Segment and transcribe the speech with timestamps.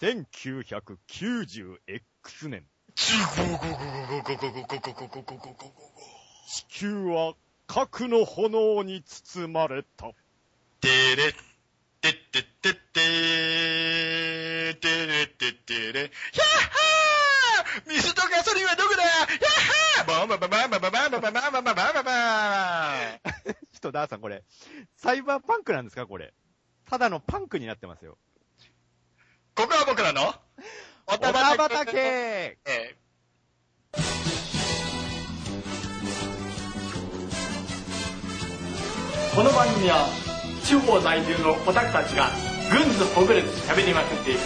[0.00, 2.64] 1990X 年。
[2.94, 3.12] 地
[6.70, 7.34] 球は
[7.66, 10.06] 核の炎に包まれた。
[10.80, 11.34] てれ、
[12.00, 19.26] てってってってー、てれってってれ、ひゃっはー水とガソリンはどこだやっ
[19.98, 22.96] はーバンバンバンバンバンバンバンバンバンバンバンバンバンバンバン
[23.44, 24.44] ちょっとダーさんこれ、
[24.96, 26.32] サイバーパンクなんですかこれ。
[26.88, 28.16] ただのパンクになってますよ。
[29.60, 30.22] ここは僕らの
[31.06, 32.56] おおたばたけ。
[32.64, 32.96] え
[39.36, 40.08] この番組は
[40.64, 42.30] 地方在住のオタクたちが
[42.72, 44.38] ぐんずほぐれつ喋りまくっていく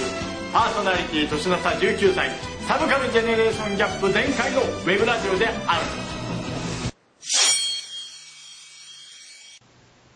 [0.52, 2.30] パーソナリティ年の差19歳
[2.66, 5.82] サブカルジェネレーションギャップ全開のウェブラジオである。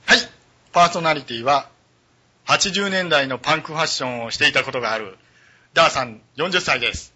[0.07, 0.19] はい。
[0.73, 1.69] パーソナリティは、
[2.49, 5.19] 80年代のパンクファッションをしていたことがある、
[5.75, 7.13] ダーさん40歳です。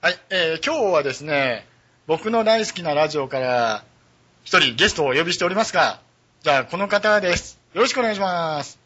[0.00, 0.14] はい。
[0.30, 1.66] えー、今日はですね、
[2.06, 3.84] 僕の大好きなラジオから、
[4.44, 6.00] 一人ゲストをお呼びしておりますが、
[6.44, 7.58] じゃあ、この方です。
[7.74, 8.78] よろしくお願いします。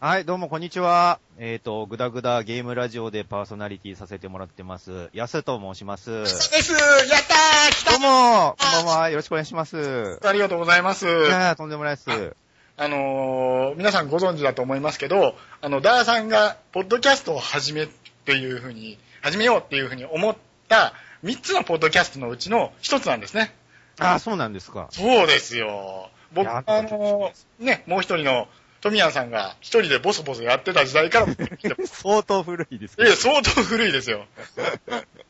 [0.00, 1.20] はい、どうもこんにちは。
[1.38, 5.10] えっ、と、ぐだぐだゲームラジオでパーソナリティさせてもらってます。
[5.12, 6.10] やすと申します。
[6.10, 9.10] どうそうですやったー来たも、こんばんは。
[9.10, 10.18] よろしくお願いします。
[10.24, 11.06] ありがとうございます。
[11.06, 12.34] いやーとんでもないです。
[12.80, 17.88] あのー皆さんご存知だと思いますけど、あの、ダーさんが、ポッドキャストを始めっ
[18.24, 20.36] ていうふうに、始めようっていうふうに思っ
[20.66, 23.54] た3つのポッドキャストのうちの1つなんですね。
[23.98, 24.88] あー、そうなんですか。
[24.92, 26.08] そうですよ。
[26.32, 28.48] 僕、あのーね、もう一人の
[28.80, 31.36] 富谷さんが一人でボソボソやってた時代から、い
[31.86, 34.24] 相当古いですけや、相当古いですよ。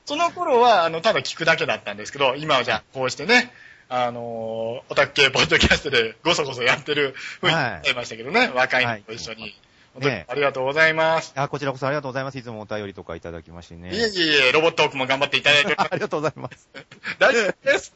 [0.07, 3.53] その頃は、あの、ただ聞くだけだったんですけど、今はじゃあ、こうしてね、
[3.93, 9.43] あのーオタク系ポッドキャストでごそごそやってる風になりましたけどね、若いのと一緒に。
[9.43, 9.55] はい
[9.93, 11.33] 本当にねありがとうございます。
[11.35, 12.39] あ、こちらこそありがとうございます。
[12.39, 13.93] いつもお便りとかいただきましてね。
[13.93, 16.69] いえいえいえ、ロボットトークも頑張っていただいてありがとうございます。
[17.19, 17.93] 大丈夫です。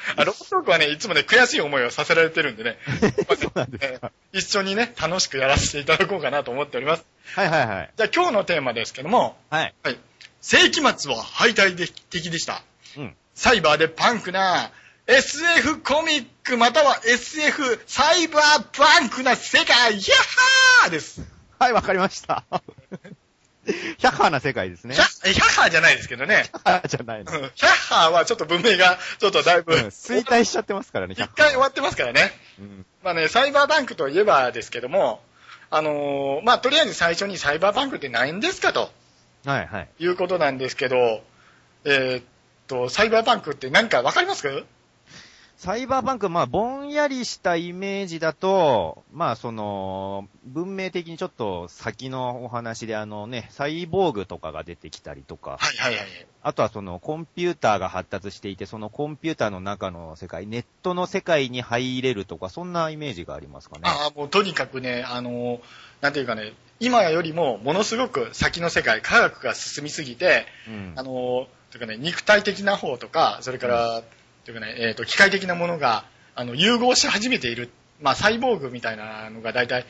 [0.16, 2.78] あロボットトークはね、いつもね、悔しい思いをさせられてるんでね、
[3.40, 4.12] そうなんですか。
[4.32, 7.04] 一緒にね、楽しくやらせていただこうかなと思っております。
[7.34, 7.90] はいはいはい。
[7.96, 9.74] じゃあ今日のテーマですけども、はい。
[9.82, 9.98] はい。
[10.40, 12.62] 世紀末は敗退的でした。
[12.96, 13.16] うん。
[13.34, 14.70] サイバーでパンクな
[15.14, 20.02] SF コミックまたは SF サイバーパンクな世界、ヤッ
[20.82, 21.22] ハーです。
[21.58, 22.44] はい、わかりました。
[23.66, 24.94] ヒャッハーな世界ですね。
[24.94, 26.44] ヒャッ、ハーじゃないですけどね。
[26.44, 27.32] ヒャッハーじゃないの。
[27.32, 31.62] うんヒャッハーはちょっと文明がちょっとだいぶ、うん衰退しちゃってますからね、一回終は。
[31.64, 32.32] わってますからね。
[32.60, 32.86] うん。
[33.02, 35.22] まあね、サイバーパンクといえばですけども、
[35.70, 38.92] あのーまあとりあえず最初にサイバーパンクって何ですかと
[39.44, 39.88] はいはい。
[39.98, 41.24] いうことなんですけど、
[41.84, 42.24] えーっ
[42.68, 44.42] と、サイバーパンクって何かわかります？
[44.44, 44.50] か
[45.60, 56.06] サイバーパンク、まあ、ぼんやりしたイメージだと、まあ、その、文明的にちょっと先のお話で、あのね、サイボーグとかが出てきたりとか、はいはいはい。
[56.42, 63.82] あとはその、コンピューターが発達していて、そのコンピューターの中の世界、ネットの世界に入れるとか、そんなイメージがありますかね。
[63.84, 65.60] ああ、もうとにかくね、あのー
[66.00, 71.02] なんていうかね、今よりもものすごく先の世界、科学が進みすぎて、うんあ。
[71.02, 74.02] のーというかね、肉体的な方とか、それから、
[74.44, 77.70] というかね、えっ、と、機械的なものが、あの、融合し始めている、
[78.00, 79.84] まあ、サイボーグみたいなのが大体、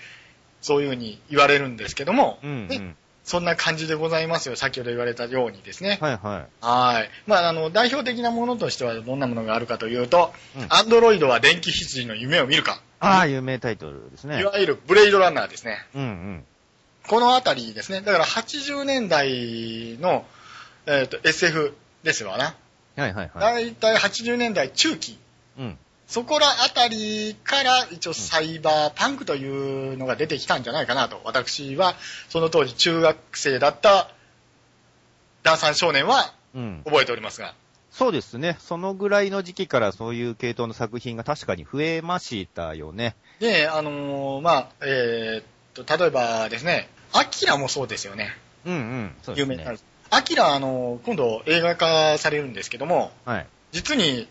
[0.61, 2.97] そういうふうに言われるんですけども、うん、うねん。
[3.25, 5.99] そんな感じでございますよ、先ほど言われたようにですね。
[6.01, 6.65] はいはい。
[6.65, 7.11] はい。
[7.27, 12.81] まあ、あの、代表的なものとしてはどんなものがあるかというとうん、アンドロイドは電気羊の夢を見るか。
[12.99, 14.45] ああ、有名タイトルですねい。
[14.45, 15.87] わゆるブレイドランナーですね。
[15.95, 16.45] うんうん。
[17.07, 18.01] このあたりですね。
[18.03, 20.25] だから80年代の、
[20.87, 22.57] えっ、と、SF ですわな。
[22.97, 23.41] はいはいはい。
[23.41, 25.19] だいたい80年代中期。
[25.59, 25.79] うん。
[26.07, 31.21] そこらあたりから一応サイバーパンクというのが出てきたんじゃないかなと。
[31.25, 31.95] 私は
[32.29, 34.11] その当時中学生だった
[35.45, 36.83] ダンサン少年はうん。
[36.85, 37.55] 覚えておりますが。
[37.91, 38.57] そうですね。
[38.61, 43.17] そのぐらいの時期からそういう系統の作品が確かに増えましたよね。
[43.41, 48.37] で、あのーまあ、えーっと、例えばですね、アキラもそうですよね。
[48.65, 49.15] うんうん。
[49.23, 49.55] そうですね。
[49.55, 49.81] 有名になる。
[50.11, 53.47] アキラ、あのー今度映画化されるんですけども、はい。
[53.73, 54.29] 実に、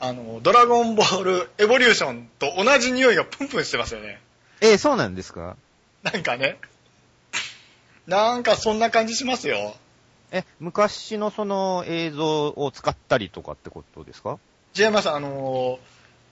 [0.00, 4.20] あの、ドラゴンボールエボリューションと同じ匂いがプンプンしてますよね。
[4.60, 5.56] えーそうなんですか？
[6.02, 6.58] なんかね。
[8.06, 9.76] なんかそんな感じしますよ。
[10.32, 14.38] え、昔のその映像を使ったりとかってことですか？
[14.76, 15.78] 違います、あのー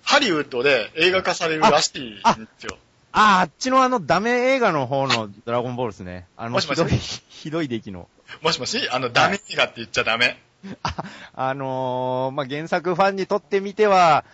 [0.02, 2.22] ハリウッドで映画化されるらしいんで
[2.58, 2.78] すよ。
[3.12, 6.26] ああ、あっちのあのダメ映画の方のドラゴンボールですね。
[6.36, 6.78] あの、もしもし？
[6.78, 8.08] ひどい、 ひどい出来の。
[8.42, 8.88] もしもし？
[8.90, 10.38] あの、ダメ映画って言っちゃダメ？
[10.82, 10.94] あ、
[11.34, 14.24] あのー、まあ、原作ファンにとってみては、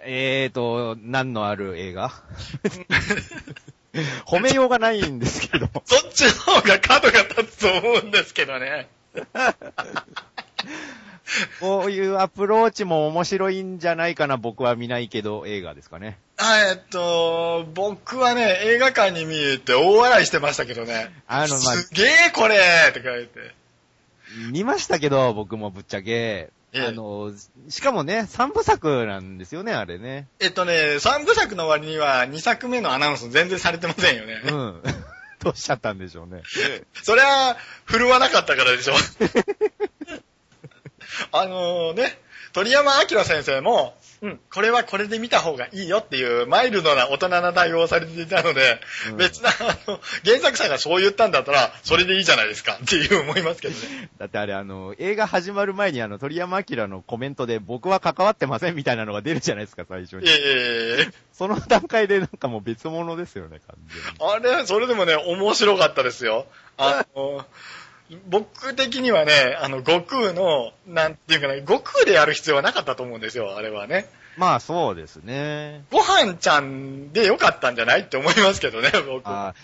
[0.00, 2.12] えーと、何のある映画？
[4.26, 5.68] 褒めようがないんですけど。
[5.84, 8.88] そっちの方が角が立つと思うんですけどね。
[11.60, 16.18] こういうアプローチも面白いんじゃないかな、僕は見ないけど、映画ですかね。
[16.46, 21.10] あえっと、僕はね、映画館に見えて大笑いしてましたけどね。
[21.26, 22.56] あの、まあ、すげえこれ
[22.90, 23.54] って書いて。
[24.52, 26.10] 見ましたけど、僕もぶっちゃけ。
[26.10, 27.32] ええあの、
[27.68, 30.26] しかもね、三部作なんですよね、あれね。
[30.40, 34.42] えっとね、三部作の割には2作目のアナウンス全然されてませんよね。
[34.44, 34.82] うん。
[35.38, 36.42] どうしちゃったんでしょうね。
[37.02, 38.94] それは、振るわなかったからでしょ。
[41.30, 42.18] あのね、
[42.52, 48.80] 鳥山明先生も、うん、これはこれで見た方がいいよっていうマイルドな大人な対応をされていたので、
[49.10, 49.52] うん別な、あ
[49.86, 54.08] の、原作者がそう言ったんだったら、それでいいじゃないですかっていう思いますけどね。
[54.16, 60.26] だってあれ、あの、映画始まる前にあの、鳥山明のコメントで僕は関わってませんみたいなのが出るじゃないですか、最初に。
[60.26, 64.54] いえいえいえその段階でなんかもう別物ですよね、完全に。
[64.54, 66.46] あれ、それでもね、面白かったですよ。
[66.78, 67.44] あの、
[68.26, 74.06] 僕的にはね、あの、悟空の、なんていうかね、悟空でやる必要はなかったと思うんですよ、あれはね。
[74.36, 75.84] まあそうですね。
[75.90, 79.26] ご飯ちゃんでよかったんじゃないって思いますけどね、 僕。
[79.26, 79.54] あ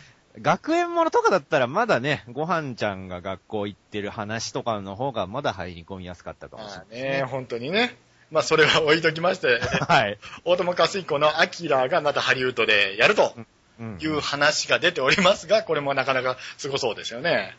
[0.40, 7.02] 学園ものとかだったらまだね、ご飯ちゃんが学校行ってる話とかの方がまだ入り込みやすかったかもしれまあない。
[7.02, 7.96] ね、本当にね。
[8.30, 10.18] まあ、それは置いときまして、はい。
[10.44, 13.34] 大友克彦のアキラがまたハリウッドでやると
[13.80, 17.56] うんいう話が出ておりますが、これもなかなかすごそうですよね。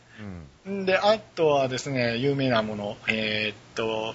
[0.66, 0.82] うん。
[0.82, 4.14] んで、あとはですね、有名なもの、えーっと、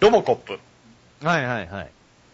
[0.00, 0.58] ロボコップ
[1.22, 1.90] はいはいはい。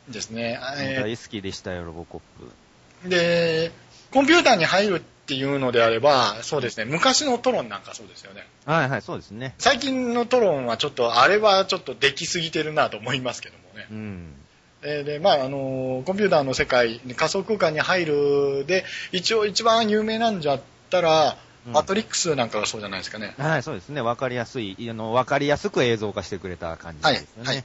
[0.09, 0.59] ですね。
[0.79, 3.09] えー大好きでしたよ、ロボコップ。
[3.09, 3.70] で、
[4.12, 8.47] コンピューターに入るっていうのであれば、そうですね、昔のトロンなんかそうですよね。
[8.64, 9.55] はいはい、そうですね。
[9.59, 13.87] 最近のトロンはちょっと、あれはちょっとできすぎてるなと思いますけどもね。
[13.91, 14.35] うん。
[14.82, 20.61] えーで、まあ、あの、コンピューターの世界、仮想空間に入るで、一応一番有名なんじゃっ
[20.91, 21.35] たら、うん
[21.67, 23.35] マトリックスなんかがそうじゃないですかね。
[23.38, 24.00] はい、そうですね。
[24.00, 27.49] わかりやすい、あの、わかりやすく映像化してくれた感じですよね。
[27.49, 27.64] はいはい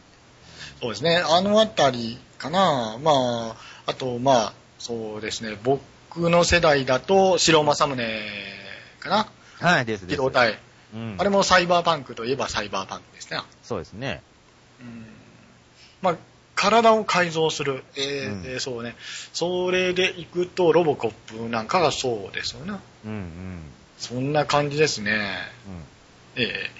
[0.81, 1.23] そうですね。
[1.25, 2.99] あのあたりかな。
[3.01, 3.55] まあ、
[3.87, 5.57] あと、まあ、そうですね。
[5.63, 7.97] 僕の世代だと、白正宗
[8.99, 9.27] かな。
[9.59, 10.15] はい、ですです。
[10.15, 10.59] 機動隊。
[10.93, 11.15] うん。
[11.17, 13.41] あれもサイバーパンクといえばサイバーパンクですね。
[13.63, 14.21] そうですね。
[14.79, 15.05] うん
[16.01, 16.15] まあ、
[16.53, 17.83] 体を改造する。
[17.95, 18.95] えーうんえーそうね。
[19.33, 22.79] それで行くと、ロボコップなんかがそうですよね。
[23.03, 23.61] うんうん。
[23.97, 25.11] そんな感じですね。
[26.35, 26.41] うん。
[26.43, 26.71] ええ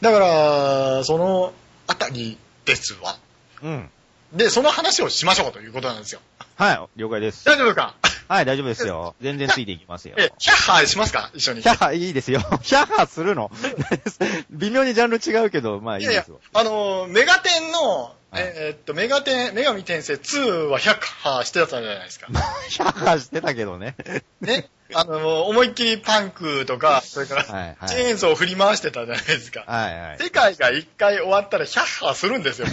[0.00, 1.52] だから、その
[1.86, 3.18] あたりですわ。
[3.62, 3.90] うん。
[4.32, 6.20] で、その話をしましょうということなんですよ。
[6.56, 7.44] はい、了解です。
[7.44, 7.94] 大丈夫か？
[8.28, 9.14] はい、大丈夫ですよ。
[9.20, 10.14] 全然ついていきますよ。
[10.16, 11.30] え、ヒャッハーしますか？
[11.34, 11.62] 一緒に。
[11.62, 12.40] ヒャッハいいですよ。
[12.62, 13.50] ヒャッハするの？
[14.50, 22.28] 微妙にジャンル違うけど、まあいいいやいやですよ。、あのー、メガテンの、はいえーっと、メガテン、女神転生2は100ハーしてたじゃないですか。
[22.68, 23.96] ヒャッハしてたけどね。
[24.40, 24.68] ね。
[24.94, 29.64] あのー、思いっきりパンクとか、それから、はいはいチェーンソーを振り回してたじゃないですか。
[29.66, 30.18] はいはい。
[30.18, 32.68] 世界が一回終わったら100ハーするんですよ。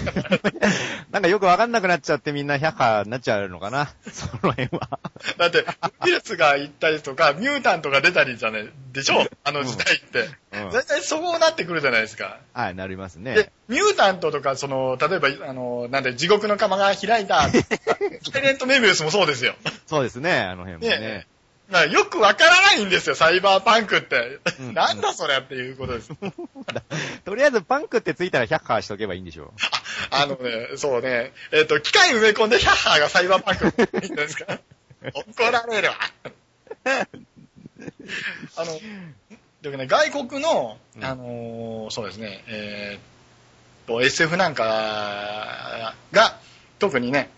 [1.12, 3.90] なんかよくわかんなくなっちゃってみんなヒャッハになっちゃうのかな？
[4.12, 5.00] その辺は。
[5.38, 5.66] だって、
[6.06, 9.25] ウイルスが行ったりとか、ミュータントが出たりじゃない、でしょ？
[9.44, 10.20] あの時代って。
[10.20, 10.38] うん
[10.72, 12.40] 絶対そうなってくるじゃないですか。
[12.54, 19.56] はい、なりますねで。、ミュータントとか、その、例えば、あの、なんで、地獄の釜が開いた、 サイレントメビウスもそうですよ。
[19.86, 21.28] そうですね、あの辺もねね。
[21.72, 24.40] だからよくわからないんですよ、サイバーパンクって。
[24.60, 24.74] うん。
[24.74, 26.10] なんだそれっていうことです。
[27.25, 29.53] とりあえずパンクってついたらヒャッハしとけばいいんでしょ
[30.10, 33.68] あのね、そうね、えっ、と、機械埋め込んでヒャッハーがサイバーパンク。
[33.68, 34.60] って言うんですか？
[35.13, 35.96] 怒られるわ。
[38.56, 38.80] あの、
[39.62, 41.03] でもね、外国の、うん。
[41.06, 46.39] あのーそうですね、えーと、SF なんかが、
[46.80, 47.30] 特にね、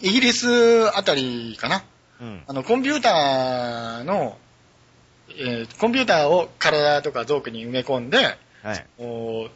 [0.00, 1.84] イギリスあたりかな、
[2.22, 2.42] うん。
[2.46, 4.38] あの、コンピューターの、
[5.30, 8.86] えーコンピューターを体とか臓器に埋め込んで、はい。
[8.98, 9.48] お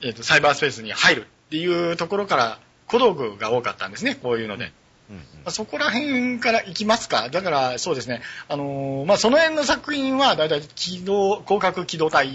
[0.00, 4.72] えーと、サイバースペースに入るっていうところから小道具が多かったんですね、こういうので。
[5.10, 7.30] うんうんまあそこら辺から行きますか？
[7.30, 8.22] だから、そうですね。
[8.48, 12.28] あのーまあ、その辺の作品は、だいたい機動、広角機動隊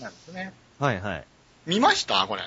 [0.00, 0.54] なんですね。
[0.78, 1.24] はいはい。
[1.66, 2.26] 見ました？
[2.26, 2.42] これ。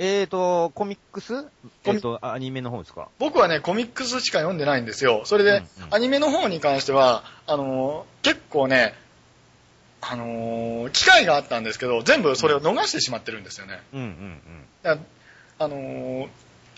[0.00, 1.42] えーと、コミックス？
[1.42, 1.48] コ
[1.86, 3.08] えミーと、アニメの方ですか？
[3.18, 5.22] 僕はね、コミックスしか読んでないんですよ。
[5.24, 8.94] それで、うんうんアニメの方に関しては、あのー結構ね、
[10.00, 13.80] あのー機会があったんですけど、全部それを逃してしまってるんですよね。
[13.92, 14.40] うんうん
[14.82, 14.98] だ
[15.58, 16.28] あのー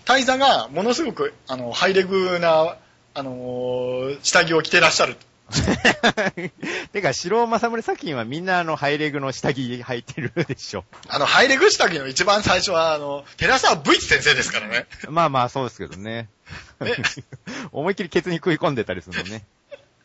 [0.05, 2.75] 大佐がものすごく、あの、ハイレグな、
[3.13, 5.15] あのー下着を着てらっしゃる。
[5.51, 6.49] うん。
[6.89, 10.85] てか、白正宗作品はみんなあの、ハイレグの下着履いてるでしょ。
[11.07, 14.87] あの、ハイレグ下着の一番最初は、あの、寺沢ブイチ先生ですからね。
[15.09, 16.29] まあまあ、そうですけどね。
[16.79, 16.95] ね
[17.71, 19.45] 思いっきりケツに食い込んでたりするのね。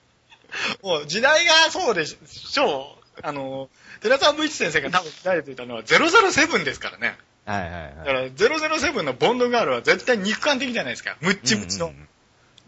[0.83, 3.69] もう時代がそうでしょあの、
[4.01, 7.17] 寺澤武一先生が多分鍛えていたのは007ですからね。
[7.47, 8.25] はいはいだかはい。
[8.25, 11.17] ら007のボンドガールは絶対肉感的じゃないですか。
[11.21, 11.87] ムッチムチの。
[11.87, 12.09] うんうん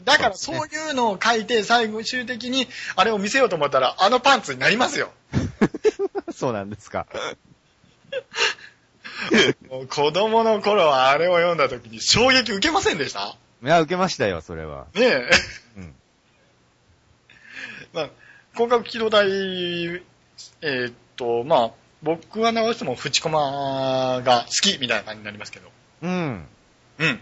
[0.05, 5.11] だからそそうういうのを書いて最終的にあれを見せようと思ったらあのパンツになりますよ。
[6.35, 7.07] そうなんですか。
[9.91, 13.37] 子供の頃はあれを読んだ時に衝撃受けませんでした？
[13.63, 14.87] いや、受けましたよ、それは。
[14.95, 15.31] ねえ。
[15.79, 15.95] うん。
[17.93, 18.11] まあ、
[18.55, 21.71] 広角機動隊、えーっと、まあ、
[22.03, 25.69] 僕は直しても淵駒が好きみたいな感じになりますけど。
[26.03, 26.47] うん。
[26.99, 27.21] うん。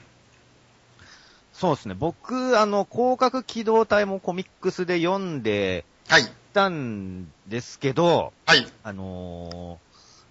[1.59, 1.95] そうですね。
[1.95, 6.25] 僕、あの、広角機動隊もコミックスで読んではい。
[6.53, 8.67] たんですけど、はい。
[8.83, 9.87] あのー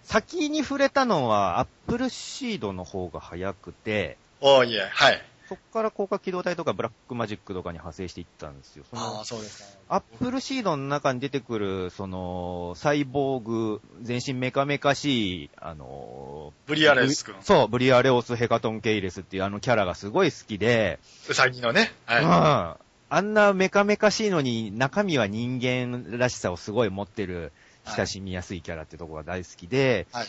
[0.07, 5.19] 先に触れたのはアップルシードの方が早くて、おーいえ、はい。
[5.47, 8.83] そこから広角機動隊とかブラックマジックとかに派生していったんですよ。
[8.89, 9.95] そあのあ、そうですか。
[9.95, 17.35] アップルシードの中に出てくる、その、サイボーグ、全身メカメカしい、あのーブリアレス君。
[17.41, 20.99] そう、ブリアレオス・ヘカトン・ケイレスっていうあのキャラがすごい好きで、
[21.29, 21.93] うさぎのね。
[22.05, 22.23] はい。
[22.23, 22.85] うん。
[23.07, 27.51] あんなメカメカしいのに中身は人間らしさをすごい持ってる
[27.95, 30.27] 親しみやすいキャラってとこが大好きで、はい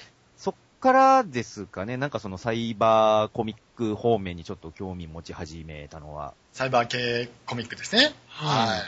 [0.87, 6.33] からですかね、なんかそのサイバーコミック方面にちょっと興味持ち始めたのは。
[6.53, 8.15] サイバー系コミックですね。
[8.29, 8.81] はいはい。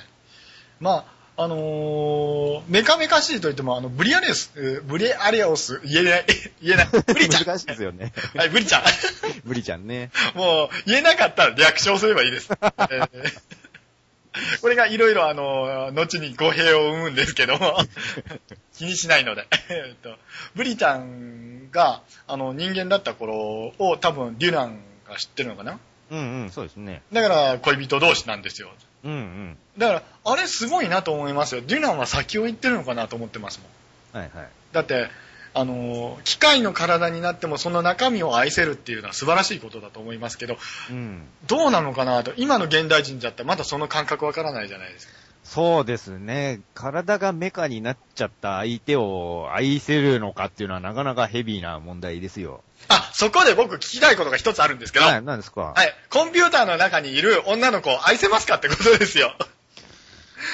[0.79, 1.05] ま
[1.37, 6.27] あ、あのーメカメカしいと言っても、あの、ブリアレス、えーブリアレオス、言えない、
[6.63, 6.89] 言えない。
[7.05, 7.45] ブリちゃん。
[7.45, 8.13] 難しいですよね。
[8.37, 8.83] はい、ブリちゃん。
[9.45, 10.13] ブリちゃんね。
[10.35, 12.49] もう、言えなかったら略称すればいいです。
[12.53, 13.43] えー
[14.61, 17.77] これがいろいろあの、後に語弊を生むんですけども、
[18.77, 19.49] 気にしないので。
[19.69, 20.17] えっと、
[20.55, 25.79] ブリちゃんが、あの、人間だった頃を多分、デュランが知ってるのかな？
[26.11, 27.03] うんうん、そうですね。
[27.13, 28.71] だから、恋人同士なんですよ。
[29.05, 29.57] うんうん。
[29.77, 31.63] だから、あれすごいなと思いますよ。
[31.67, 33.61] デュランは先を行ってるのかなと思ってます
[34.15, 34.23] もん。
[34.23, 34.49] はいはい。
[34.73, 35.09] だって、
[35.55, 40.57] あの、機械の体になってもその中身を愛せるっていうのは素晴らしいことだと思いますけど、
[40.91, 41.23] うん。
[41.47, 45.13] どうなのかなと、今の現代人だったらまだその感覚わからないじゃないですか。
[45.49, 46.61] そうですね。
[46.75, 52.63] 体がメカになっちゃった相手を愛せるのかっていうのはなかなかヘビーな問題ですよ。
[52.89, 55.75] あ、そこで僕聞きたいことが一つあるんですけど、は、はいい、何ですか、
[56.11, 59.35] コンピューターの中にいる女の子を愛せますかってことですよ。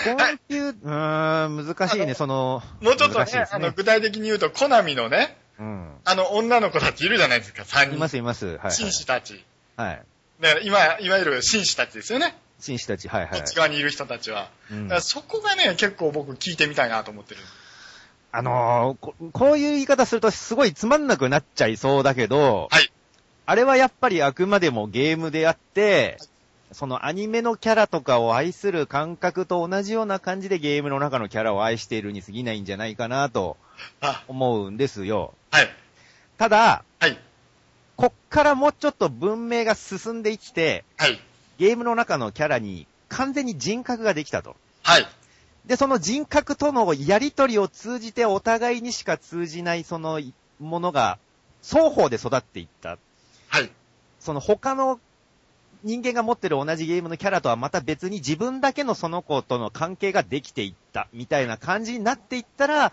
[0.04, 5.90] コンピュー、うーん、難しいね、その、もうちょっとね難しいですあの、具体的に言うと、コナミのね、うん。
[6.04, 7.96] あの女の子たちいるじゃないですか、3人。
[7.96, 8.46] いますいます。
[8.46, 8.72] はい、はい。
[8.72, 9.44] 紳士たち。
[9.76, 10.02] はい。
[10.40, 12.36] だから今、いわゆる紳士たちですよね。
[12.60, 13.30] 紳士たち、はいはい。
[13.32, 14.48] こっち側にいる人たちは。
[14.70, 17.40] うんそこがね、結構僕聞いてみたいなと思ってる。
[18.32, 22.90] あのーこ、こういう言い方するとすごいつまんなくなっちゃいそうだけど、はい。
[23.46, 26.18] あれはやっぱりあくまでもゲームであって、
[26.72, 33.56] そのアニメのキャラとかを愛する感覚と同じような感じでゲームの中のキャラを愛しているに過ぎないんじゃないかなと
[34.00, 35.34] あ、思うんですよ。
[35.52, 35.68] はい。
[36.36, 37.18] ただ、はい。
[37.96, 41.20] こっからもうちょっと文明が進んでいって、はい。
[41.58, 44.56] ゲームの中のキャラに完全に人格ができたと。
[44.82, 45.06] はい。
[45.66, 50.20] で、その人格とのやりとりを通じてお互いにしか通じないその
[50.60, 51.18] ものが
[51.62, 52.98] 双方で育っていった。
[53.48, 53.70] はい。
[54.20, 55.00] その他の
[55.82, 62.92] 人間が持ってる同じゲームのキャラとはまた別に自分だけのその子との関係ができていったみたいな感じになっていったら、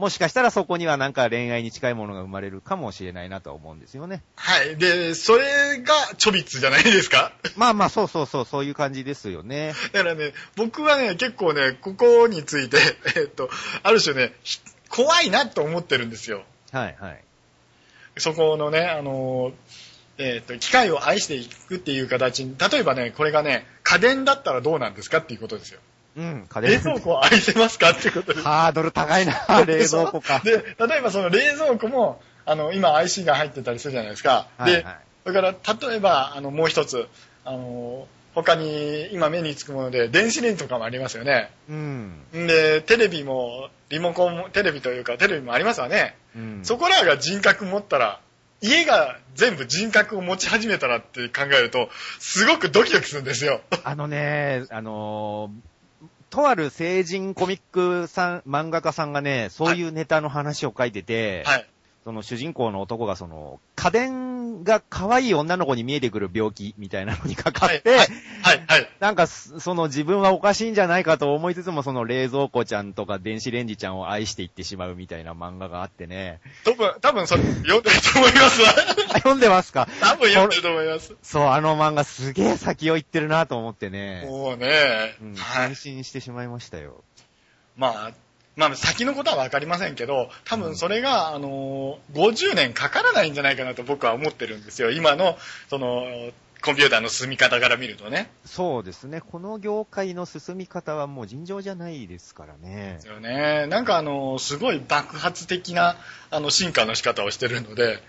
[0.00, 4.22] もしかしたらそこにはなんか恋愛に近いものが生まれるかもしれないなとは思うんですよね。
[4.34, 4.78] はい。
[4.78, 7.32] で、それがチョビッツじゃないですか？
[7.56, 9.74] まあまあそうそうそう、そういう感じですよね。
[9.92, 12.78] だからね、僕はね、結構ね、ここについて、
[13.14, 13.50] えっと、
[13.82, 16.44] ある種ね、ひ怖いなと思ってるんですよ。
[16.72, 17.22] はいはい。
[18.16, 19.52] そこのね、あの、
[20.16, 25.80] えっと、機械を愛していくっていう形に、例えばね、これがね、家電だったらどうなんですかっていうことですよ。
[26.16, 28.44] うん、家冷蔵庫を愛せますかってことです。
[28.44, 30.40] ハードル高いな、 冷蔵庫か。
[30.44, 34.48] で、例えばその冷蔵庫も、あの、今 IC が入ってたりするじゃないですか。
[34.58, 37.06] で、はいはいそれから、例えば、あの、もう一つ、
[37.44, 41.50] あの、他に今目につくもので、電子レンジとかもありますよね。
[41.68, 42.22] うん。
[42.34, 46.16] んで、テレビも、リモコンも、テレビというか、テレビもありますわね。
[46.34, 46.60] うん。
[46.62, 48.20] そこらが人格持ったら、
[48.62, 53.60] 家が全部人格を持ち始めたらって考えると、すごくドキドキするんですよ。
[53.84, 55.69] あのね、あのー
[56.30, 61.69] とある成人コミックさん、漫画家さんがね、そういうネタの話を書いてて、はい。
[62.04, 68.04] その主人公の男がその、家電が可愛い女の子に見えてくる病気みたいなのにかかって、はい、は
[68.54, 68.88] い、はい。
[69.00, 76.40] なんかす、その自分はおかしいんじゃないかと思いつつも、その冷蔵庫ちゃんとか電子レンジちゃんを愛していってしまうみたいな漫画があってね。
[76.64, 78.68] 多分、多分それ読んでると思いますわ。
[79.10, 79.86] あ 読んでますか？
[80.00, 81.14] 多分読んでると思います。
[81.22, 84.24] そう、あの漫画すげえ先を行ってるなと思ってね。
[84.26, 85.74] もうね、うん、はい感。
[85.74, 87.04] 心してしまいましたよ。
[87.76, 88.12] まあ、
[88.60, 94.90] まあ先のことはわかりませんけど、多分それが、あのー、50年かからないんじゃないかなと僕は思ってるんですよ。
[94.90, 95.38] 今の、
[95.70, 96.04] その、
[96.62, 98.30] コンピューターの進み方から見るとね。
[98.44, 99.22] そうですね。
[99.22, 102.96] この業界の進み方はもう尋常じゃないですからね。
[102.96, 103.66] ですよね。
[103.66, 105.96] なんかあの、すごい爆発的な、
[106.30, 108.02] あの、進化の仕方をしてるので、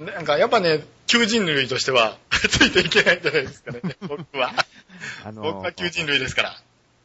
[0.00, 4.52] うん、なんかやっぱね、旧人類としては ついていけないんじゃないですかね、僕は。
[5.24, 6.60] あのー、僕は旧人類ですから。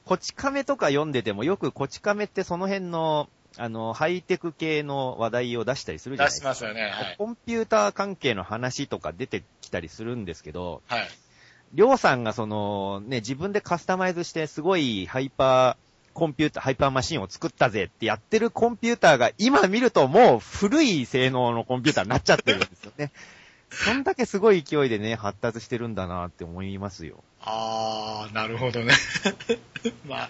[0.09, 6.49] こち亀とか読んでてもよくこち亀ってその辺のあの、ハイテク系の話題を出したりするじゃないですか。
[6.49, 6.81] 出しますよね。
[6.89, 11.07] はい、コンピューター関係の話とか出てきたりするんですけど、はい。
[11.75, 23.11] りょうさんがその、ね、自分でカスタマイズしてすごいハイパー、コンピューター、ハイパーマシンを作ったぜってやってるコンピューターが今見るともう古い性能のコンピューターになっちゃってるんですよね。
[23.69, 27.23] そんだけすごい勢いでね、発達してるんだなって思いますよ。
[27.51, 28.93] あー、なるほどね。
[30.05, 30.29] まあ、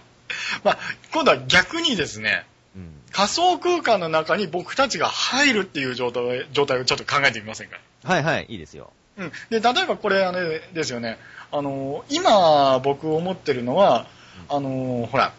[0.63, 0.77] まあ、
[1.11, 2.45] 今度は逆にですね、
[2.75, 8.93] うん、仮想空間の中に僕たちが入るっていう状態状態をちょっと考えてみませんかはいはい、いいですよ。
[9.17, 9.31] うん。
[9.49, 11.17] で、例えばこれ、あれですよね。
[11.51, 14.07] あの、今僕思ってるのは、
[14.47, 15.33] あの、ほら、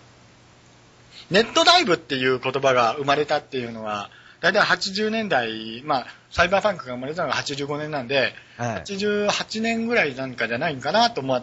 [1.31, 4.11] ネットダイブっていう言葉が生まれたっていうのは、
[4.41, 11.43] 大体80年代、まあ、サイバーファンクが生まれたのが85年なんで、はい、88年ぐらいなんかじゃないかなと思っ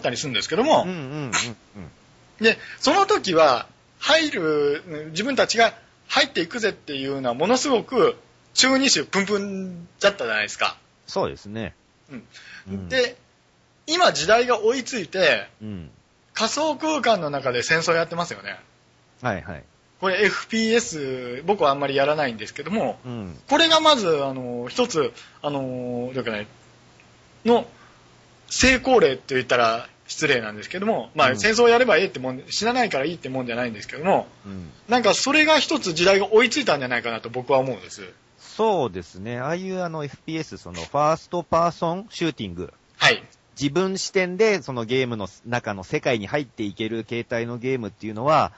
[0.00, 3.66] たりするんですけども、うんうんうんうん、で、その時は、
[3.98, 5.74] 入る、自分たちが
[6.06, 8.16] 入っていくぜっていうのはものすごく
[8.54, 10.76] 中二種プンプンだったじゃないですか。
[11.06, 11.74] そうですね。
[12.68, 12.88] うん。
[12.88, 13.16] で、
[13.86, 15.90] 今時代が追いついて、うん、
[16.34, 18.58] 仮想空間の中で戦争やってますよね。
[19.22, 19.64] はいはい。
[20.00, 26.46] これ FPS、僕はあんまりやらないんですけども、うん、これがまず、あの、一つ、あの、どうかね、
[27.44, 27.66] の
[28.48, 38.10] 成功例って言ったら失礼なんですけども、まあ、戦争をやればいいってもん、死なないからいいってもんじゃないんですけども、うん、なんかそれが一つ時代が追いついたんじゃないかなと僕は思うんです。
[38.38, 39.38] そうですね。
[39.38, 42.72] ああいうあの FPS、そのファーストパーソンシューティング。
[42.96, 43.22] はい。
[43.60, 48.52] 自分視点でそのゲームの中の世界に入っていける形態のゲームっていうのは、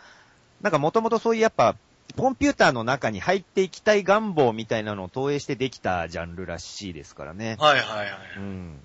[0.63, 1.77] なんかもともとそういうやっぱ、
[2.17, 7.57] コンピューターの中に入っていきたい願望みたいなのを投影してできたジャンルらしいですからね。
[7.59, 8.09] はいはいはい。
[8.37, 8.81] うん。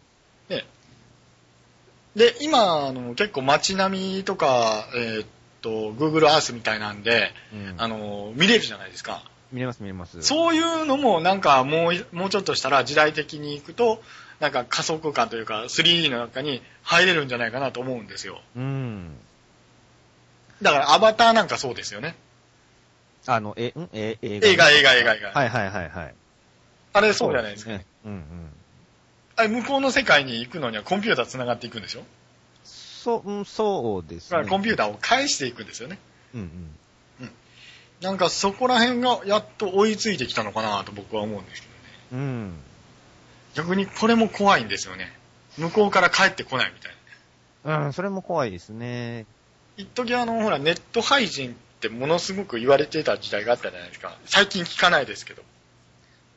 [0.48, 0.66] で、
[2.16, 5.28] で、今、あの、結構街並みとか、えー、っ
[5.62, 9.24] と、Google Earth みたいなんで、うん、あの、見れるじゃないですか。
[9.52, 10.22] 見れます見れます。
[10.22, 14.02] そういうのもなんかもう、もうちょっとしたら時代的に行くと、
[14.40, 18.42] なんか仮想空間というか 3D の中に入れるんじゃないかなと思うんですよ。
[18.56, 19.16] うん。
[20.62, 22.16] だからアバターなんかそうですよね。
[23.28, 23.90] あの、え、ん？
[23.94, 24.70] え、映画。
[24.72, 25.32] 映画、映画、映画。
[25.32, 26.14] はいはいはいはい。
[26.94, 27.72] あれそうじゃないですか。
[27.72, 28.24] ね、うんうん。
[29.38, 32.04] あれ、向こうの世界に行くのにはコンピューター繋がっていくんでしょ？
[32.64, 34.48] そう、うん、そうですね。
[34.48, 36.00] コンピューターを返していくんですよね。
[36.34, 36.48] うんうん。
[37.22, 37.32] うん。
[38.02, 42.24] なんかそこら辺がやっと追いついてきたのかなと僕は思うんですけどね。
[42.24, 42.54] うん。
[43.54, 45.12] 逆にこれも怖いんですよね。
[45.58, 46.92] 向こうから帰ってこないみたい
[47.64, 47.86] な。
[47.86, 49.26] うん、それも怖いですね。
[49.78, 54.16] 一時あの、ほら、ネット配信ってものすごく言われてた時代があったじゃないですか。
[54.26, 55.44] 最近聞かないですけど。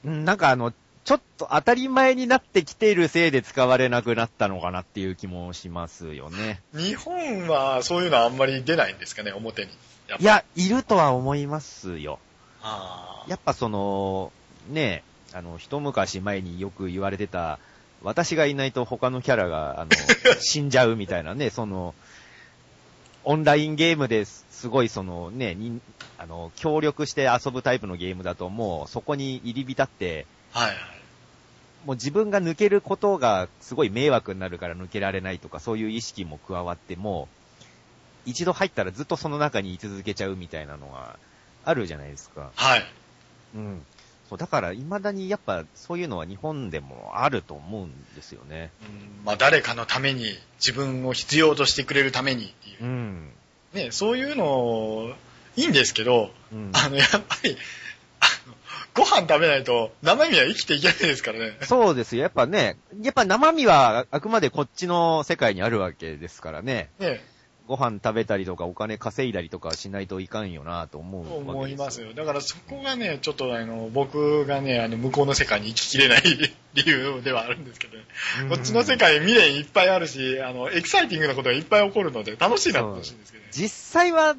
[0.05, 0.73] うん、なんかあの、
[1.05, 6.61] ちょっと当たり前になってきているせいで使われなくなったのかなっていう気もしますよね。
[6.75, 9.73] 日本はそういうのはあんまり出ないんですかね、表に。
[10.19, 12.19] いや、いるとは思いますよ。
[12.63, 14.33] あやっぱその、
[14.71, 17.59] ねあの、一昔前によく言われてた、
[18.03, 19.91] 私がいないと他のキャラが、あの、
[20.41, 21.95] 死んじゃうみたいなね、その、
[23.25, 25.81] オンラインゲームですごいそのね、に
[26.17, 30.27] あの、協力して遊ぶタイプのゲームだともうそこに入り浸って、
[30.59, 30.77] はいはい。
[31.87, 37.29] もう自分が抜けることがすごい迷惑になるから抜けられないとか、そういう意識も加わっても、
[38.27, 41.17] 一度入ったらずっとその中に居続けちゃうみたいなのが
[41.65, 42.51] あるじゃないですか。
[42.57, 42.85] はい。
[43.55, 43.83] うん。
[44.29, 48.71] そう、だから未だにやっぱそういうのは日本でもあると思うんですよね。
[48.83, 50.25] うん、まあ誰かのために、
[50.59, 52.85] 自分を必要としてくれるためにっていう。
[52.85, 53.33] うん。
[53.73, 55.15] ね、そういうの、
[55.57, 57.57] いいんですけど、うん、あの、やっぱり、
[58.99, 61.57] ご飯食べないと生身は生きていけないですからね。
[61.63, 62.23] そうですよ。
[62.23, 66.91] やっぱね、やっぱ生身はあくまでこっちの世界にあるわけですからね。
[66.99, 67.21] ね
[67.69, 72.15] ご飯食べたりとかお金稼いだりとかしないといかんよなと思う思いますよ。
[72.15, 76.23] だからそこがね、ちょっとあの、僕がね、あの、向こうの世界に生ききれない
[76.75, 78.05] 理由ではあるんですけどね。
[78.49, 83.51] こっちの世界未練いっぱいあるし、あの、エキサイティングなことがいっぱい起こるので楽しいなってほしいんですけどね。
[83.53, 84.35] 実際は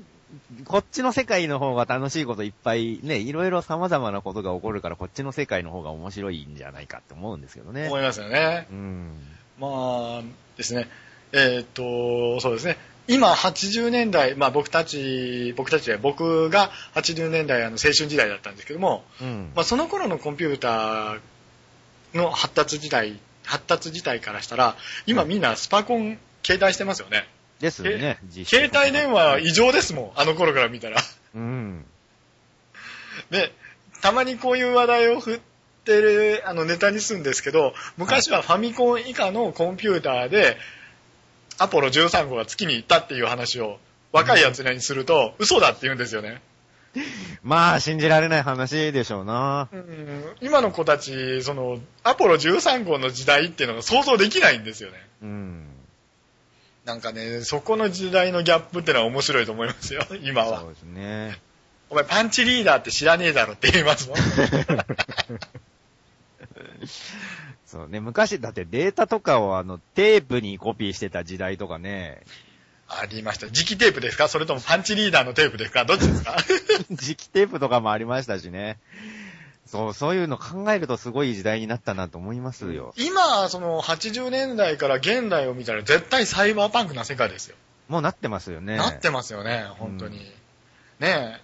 [0.65, 7.87] こっちの世界の方が楽しいこといっぱいね、いろいろ様々なことが起こるから、こっちの世界の方が面白いんじゃないかって思うんですけどね。
[7.87, 8.67] 思いますよね。
[8.71, 9.11] うん。
[9.59, 9.67] ま
[10.19, 10.21] あ、
[10.57, 10.87] ですね。
[11.31, 12.77] えー、っと、そうですね。
[13.07, 19.51] 今80年代、まあ僕たち、僕たちで僕が80年代あの青春時代だったんですけども、うん。
[19.55, 24.75] まあその頃のコンピューターの発達時代、発達自体からしたら、
[25.07, 27.27] 今みんなスパコン携帯してますよね。
[27.59, 28.19] ですよね。
[28.45, 31.01] 携帯電話異常ですもん、あの頃から見たら。
[31.35, 31.85] うん。
[33.29, 33.51] で、
[34.01, 35.39] たまにこういう話題を振っ
[35.85, 40.57] てる、あの、ネタにするんですけど、昔はファミコン以下のコンピューターで、
[41.57, 43.79] アポロ13号が月に行ったっていう話を、
[44.11, 46.41] 若い奴らにすると、嘘だって言うんですよね。
[47.43, 49.69] まあ、信じられない話でしょうな。
[49.71, 54.97] うん今の子たち、その、アポロ13号の時代っていうのが想像できないんですよね。
[55.21, 55.67] うん。
[56.89, 60.65] なんかね、そこの時代のギャップってのは面白いと思いますよ、 今はそ。
[60.65, 61.37] うですね。
[61.91, 64.17] お前パンチリーダーって知らねえだろって言いますもん。
[67.67, 72.21] そうね、昔、だってデータとかをあの、テープにコピーしてた時代とかね、
[72.87, 73.45] ありました。
[73.45, 74.27] 磁気テープですか？
[74.27, 75.85] それともパンチリーダーのテープですか？
[75.85, 76.31] どっちですか？
[76.91, 78.79] 磁気テープとかもありましたしね。
[79.71, 82.93] そう、そういうの考えるとすごい時代になったなと思いますよ。
[82.97, 87.55] 今、その80年代から現代を見たら絶対サイバーパンクな世界ですよ。
[87.87, 88.77] もうなってますよね。
[88.77, 90.19] なってますよね、本当に。
[90.99, 91.41] ねえ。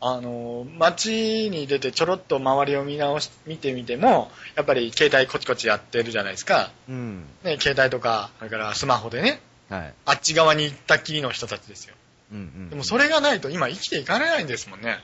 [0.00, 6.70] あの、街に出てちょろっと周りを見直し、見てみても、やっぱり携帯コチコチやってるじゃないですか。
[6.86, 7.24] うん。
[7.42, 9.94] ね、携帯とか、それからスマホでね、はい。
[10.04, 11.94] あっち側に行ったきりの人たちですよ。
[12.32, 12.70] うんうん。
[12.70, 14.98] でもそれがないと今生きていかれないんですもんね。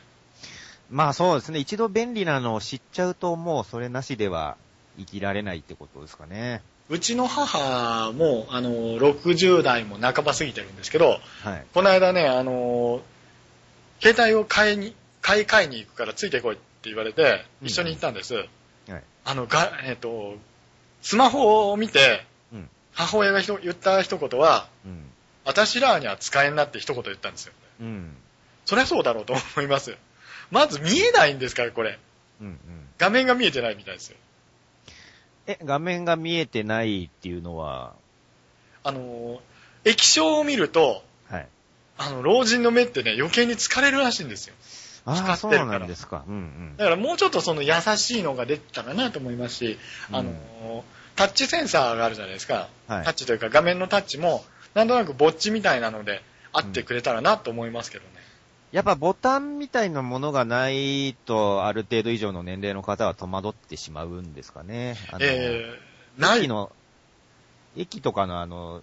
[0.90, 1.60] まあそうですね。
[1.60, 4.56] 一度便利なのを知っちゃうと、もうそれなしでは
[4.98, 6.62] 生きられないってことですかね。
[6.88, 11.66] うちの母も、あの、60代も半ば過ぎてるんですけど、はい。
[11.72, 13.00] この間ね、あの、
[14.00, 18.34] 携帯を買いに、買い替えに行くからついてこいって言われて、うん一緒に行ったんです。
[18.34, 18.46] はい。
[19.24, 20.34] あの、が、えっ、と、
[21.02, 22.68] スマホを見て、うん。
[22.92, 25.04] 母親が言った一言は、うん。
[25.44, 27.52] 私らには使えんなって一言言ったんですよ。
[27.80, 28.16] うん。
[28.64, 29.96] そりゃそうだろうと思います。
[30.50, 31.98] まず見えないんですから、これ。
[32.40, 32.46] うん。
[32.46, 32.56] うん。
[32.98, 34.16] 画面が見えてないみたいですよ。
[35.46, 37.94] え、画面が見えてないっていうのは、
[38.82, 39.40] あの、
[39.84, 41.48] 液晶を見ると、はい。
[41.98, 44.54] あの、老人の目ってね、余計に疲れるらしいんですよ。
[45.04, 46.24] ああ、そう光ってるからなんですか。
[46.26, 46.76] うんうん。
[46.76, 49.78] だからもうちょっとその優しいのが出てたらなと思いますし、
[50.12, 50.32] あの、
[51.16, 52.68] タッチセンサーがあるじゃないですか。
[52.86, 58.10] はいタッチというか画面のタッチも、なんとなくぼっちみたいなので、あってくれたらなと思いますけどね。
[58.72, 64.96] やっぱボタンみたいなものがないと、ある程度以上の年齢の方は戸惑ってしまうんですかね。
[65.10, 66.48] あのえー、ない駅。
[66.48, 66.70] の、
[67.76, 68.82] 駅とかのあの、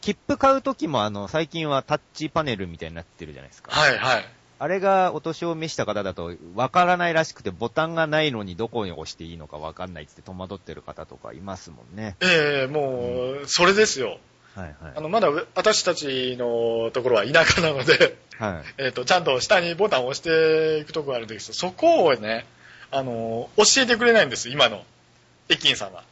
[0.00, 3.72] 切符買うときもあの、最近はタッチパネルみたいになってるじゃないですか。
[3.72, 4.24] はいはい。
[4.58, 12.16] あれがお年を召した方だと、わからないらしくて、ボタンがないのにどこに押していいのかわかんないって戸惑ってる方とかいますもんね。
[12.20, 14.18] えー、もう、それですよ。
[14.54, 15.00] はいはいあ。
[15.00, 18.82] の、まだ私たちのところは田舎なので、はい。
[18.82, 22.46] えっと、ちゃんと下にボタンを押していくところがあるんですけど、そこをね、
[22.90, 24.84] あの、教えてくれないんです、今の
[25.48, 26.04] 駅員さんは。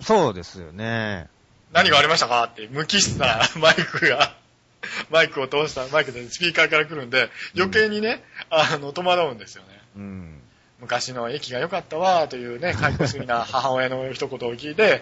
[0.00, 1.28] そうですよね。
[1.72, 4.34] 何がありましたかって無機質なマイクが、
[5.10, 9.80] マイクを通したマイクでスピーカーから来るんで、余計にね、あの、戸惑うんですよね。
[9.96, 10.41] うん。
[10.82, 15.00] 昔の駅が良かったわ、というね、介護すぎな母親の一言を聞いて、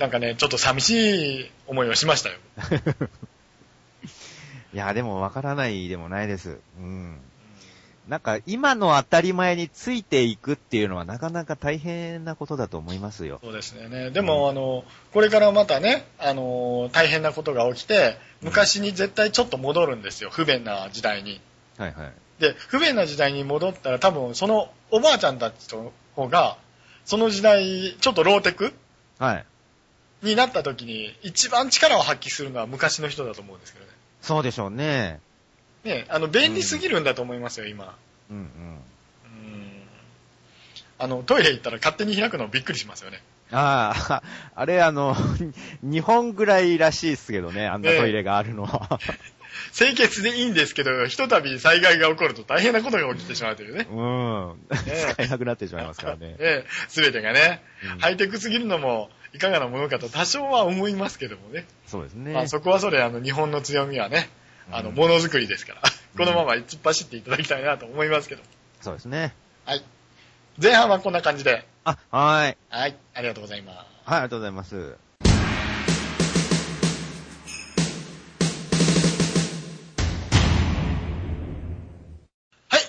[0.00, 2.38] なんかね、ちょっと寂しい思いをしましたよ。
[4.74, 6.58] いや、でもわからないでもないです。
[6.76, 7.20] うん。
[8.08, 13.38] なんか、今の当たり前についていくっていうのはなかなか大変なことだと思いますよ。
[13.44, 14.10] そうですね。
[14.10, 20.30] でも、あの、これからまたね、あの、大変なことが起きて、昔に絶対ちょっと戻るんですよ。
[20.30, 21.40] 不便な時代に。
[21.78, 22.12] はいはい。
[22.42, 26.58] で、不便な時代に戻ったら多分、そのおばあちゃんたちの方が、
[27.04, 28.74] その時代、ちょっとローテク
[29.18, 29.46] はい。
[30.22, 33.92] になった時に、一番力を発揮するのは昔の人だと思うんですけどね。
[34.20, 35.20] そうでしょうね。
[35.84, 37.96] ね、あの、便利すぎるんだと思いますよ、今。
[38.28, 38.44] うんうん。
[38.44, 38.82] うん。
[40.98, 43.22] あの、トイレ行ったら勝手に開くのびっくりしますよね。
[43.52, 44.22] ああ、
[44.56, 45.14] あれあの、
[45.82, 48.98] 日本ぐらいらしいっすけどね、あんなトイレがあるのは。
[49.72, 53.86] 清潔でいいんですけど、ひとたび災害が起こると大変なことが起きてしまうというね。
[53.90, 54.58] うん。
[54.70, 56.36] ね使えなくなってしまいますからね。
[56.40, 61.66] ええ、すべてがね、うんハイテクすぎるのもいかがなものかと多少は思いますけどもね。
[61.86, 62.32] そうですね。
[62.32, 64.28] まあそこはそれ、あの、日本の強みはね、
[64.70, 65.82] あの、うんものづくりですから、
[66.16, 68.42] このまま突っ走っていただきたいなと思いますけど。
[68.80, 69.34] そうですね。
[69.64, 69.82] はい。
[70.62, 71.66] 前半はこんな感じで。
[71.84, 72.56] あ、はい。
[72.68, 72.96] はい。
[73.14, 73.76] ありがとうございます。
[73.76, 74.96] はい、ありがとうございます。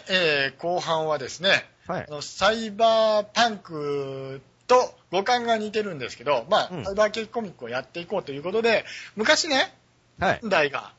[0.09, 2.11] えー、後半はですね、はいあ。
[2.11, 8.85] の、サイバーパンクと五感が似てるんですけど、まあ、うんサイバー系コミックをやっていこうということで、
[9.15, 9.73] 昔ね、
[10.19, 10.39] はい。
[10.69, 10.93] が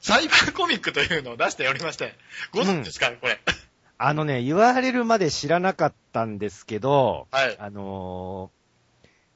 [0.00, 2.14] サイバーコミックというのを出しておりまして、
[2.52, 3.38] ご存知ですか、これ？
[4.00, 7.56] あのね、言われるまで知らなかったんですけど、はい。
[7.58, 8.58] あのー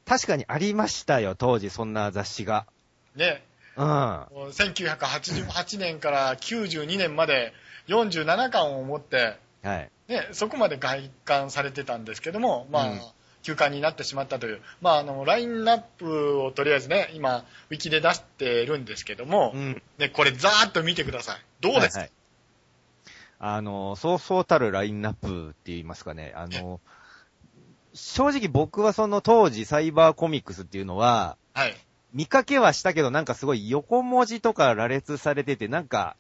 [0.05, 2.67] 確かにありましたよ、当時、そんな雑誌が。
[3.15, 3.41] ね、
[3.77, 3.87] うん。
[3.89, 7.53] はもう1988年から92年まで
[7.89, 9.67] 47巻を持って、い。
[9.67, 9.91] ね、
[10.33, 13.01] そこまで外観されてたんですけども、まあ、うん
[13.43, 17.39] 休刊になってしまったという、まあ、あの、ラインナップをとりあえずね、今、
[17.71, 19.83] ウィキで出してるんですけども、うん。
[19.99, 21.37] ね、これざーっと見てください。
[21.61, 21.95] どうです？
[21.95, 22.13] か、はいはい
[23.45, 26.33] あのーそうそうたるラインナップって言いますかね。
[26.37, 26.79] あのー
[27.95, 31.75] 正直僕はその当時サイバーコミックスっていうのは、はい。
[32.15, 36.17] 見かけはしたけどなんかすごい横文字とか羅列されててなんか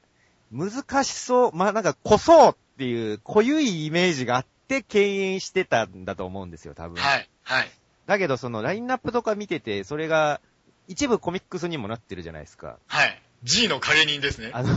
[0.53, 7.01] 難しそう、まあなんか濃そうっていう濃ゆいイメージがあって敬遠してたんだと思うんですよ、多分。
[7.01, 7.29] はい。
[7.43, 7.71] はい。
[8.07, 10.41] だけどそのラインナップとか見てて、それが
[10.89, 12.79] 一部コミックスにもなってるじゃないですか。
[12.87, 13.23] はい。
[13.45, 14.51] G の影人ですね。
[14.53, 14.69] あの、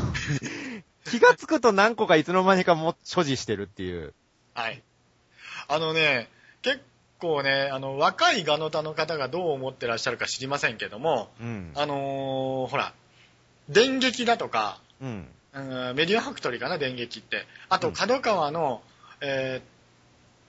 [1.06, 4.14] 気がつくと何個かいつの間にかも所持してるっていう。
[4.54, 4.82] はい。
[5.68, 6.30] あのね、
[6.62, 6.82] 結
[7.20, 11.72] 構ね、あの、若いガノタの方がどう思ってらっしゃるか知りませんけども、うん。
[11.76, 12.94] あのーほら、
[13.70, 15.28] 電撃だとか、うん。
[15.56, 17.46] うんメディアファクトリーかな、電撃って。
[17.70, 18.82] あと、うん角川の、
[19.22, 19.64] えーっ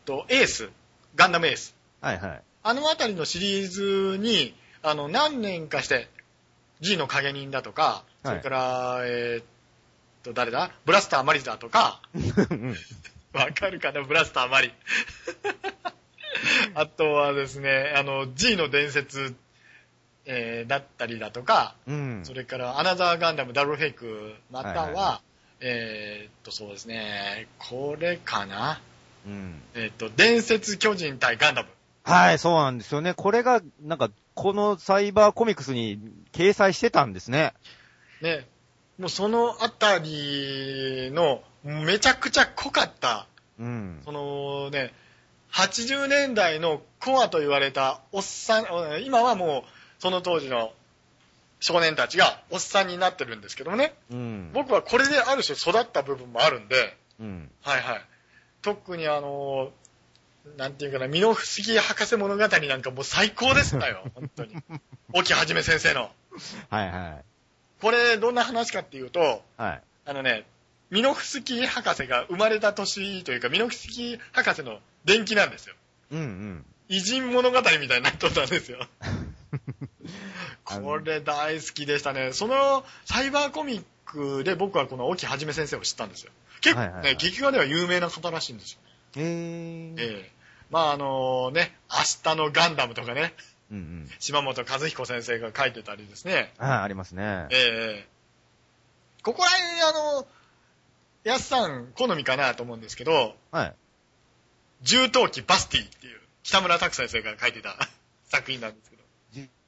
[0.04, 0.68] と、エース、
[1.14, 1.74] ガンダムエース。
[2.00, 2.42] はいはい。
[2.64, 6.08] あのあたりのシリーズに、あの、何年かして、
[6.80, 9.44] G の影人だとか、それから、えーっ
[10.24, 10.72] と、誰だ？
[10.84, 12.74] ブラスターマリだとか、うん
[13.32, 14.02] わかるかな？
[14.02, 14.72] ブラスターマリ。
[16.74, 19.34] あとはですね、あの、G の伝説、
[20.26, 22.20] えーだったりだとか、うん。
[22.24, 25.20] それから、アナザーガンダムダブルフェイク、または、はいはいは
[25.60, 28.80] えーっと、そうですね、これかな？
[29.26, 29.62] うん。
[29.74, 31.68] えーっと、伝説巨人対ガンダム。
[32.04, 33.14] はい、そうなんですよね。
[33.14, 35.98] これが、なんか、このサイバーコミックスに
[36.32, 37.54] 掲載してたんですね。
[38.20, 38.46] ね、
[38.98, 43.26] もうそのあたりの、めちゃくちゃ濃かった、
[43.58, 44.02] うん。
[44.04, 44.92] そのね、
[45.52, 48.66] 80年代のコアと言われたおっさん、
[49.04, 50.72] 今はもうその当時の
[51.60, 54.50] 少年たちがおっさんになってるんですけどもね、うん。
[54.52, 57.50] 僕はこれである種育った部分もあるんで、うん。
[57.62, 58.04] はいはい。
[58.62, 59.70] 特にあの、
[60.56, 64.56] なんていうかな、ミノフスキー博士物語なんかもう最高でしたよ、 本当に。
[65.12, 66.10] 沖はじめ先生の。
[66.70, 67.24] はいはい。
[67.80, 69.82] これ、どんな話かっていうと、はい。
[70.04, 70.46] あのね、
[70.90, 75.74] ミノフスキー博士が生まれた年というか、ミノフスキー博士の伝記なんですよ。
[76.12, 76.66] うんうん。
[76.88, 78.86] 偉人物語みたいになっとったんですよ。
[80.66, 82.32] これ大好きでしたね。
[82.32, 86.32] そのサイバーコミックで僕はこの沖はじめ先生を知ったんですよ。
[86.60, 88.78] 結構ね、はいはいはい劇画では有名な方らしいんですよ。
[89.16, 89.94] えー。
[89.98, 90.32] ええ
[90.70, 93.34] まああのね、明日のガンダムとかね、
[93.70, 94.10] うんうん。
[94.18, 96.52] 島本和彦先生が書いてたりですね。
[96.58, 97.46] あありますね。
[97.50, 98.16] ええ
[99.22, 100.26] ここら辺、あの、
[101.24, 103.74] やすさん好みかなと思うんですけど、はい。
[104.82, 107.76] 重闘機バスティっていう、北村拓先生が書いてた
[108.28, 109.02] 作品なんですけど。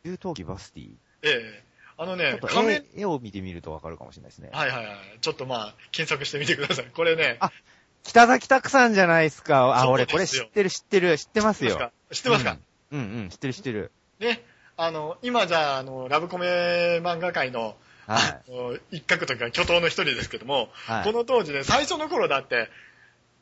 [0.05, 0.91] 重闘機バスティ。
[1.23, 1.69] ええ
[2.01, 4.51] あのねちょっ、と仮面、絵絵を見てみるとわかるかもしれないですね。
[4.53, 4.97] はいはいはい。
[5.21, 6.87] ちょっとまあ、検索してみてください。
[6.95, 7.51] これね、あ
[8.05, 9.77] 北崎拓さんじゃないですか。
[9.77, 12.57] あ、俺これ知ってる知ってる知ってますよ知ってますか？
[12.93, 13.91] うん、うんうん知ってる知ってる。
[14.21, 14.45] ね、
[14.77, 18.19] あの、今じゃあ、あの、ラブコメ漫画界の、は
[18.91, 18.97] い。
[18.99, 22.71] 一角というか巨頭の一人ですけども、はいこの当時ね、最初の頃だって、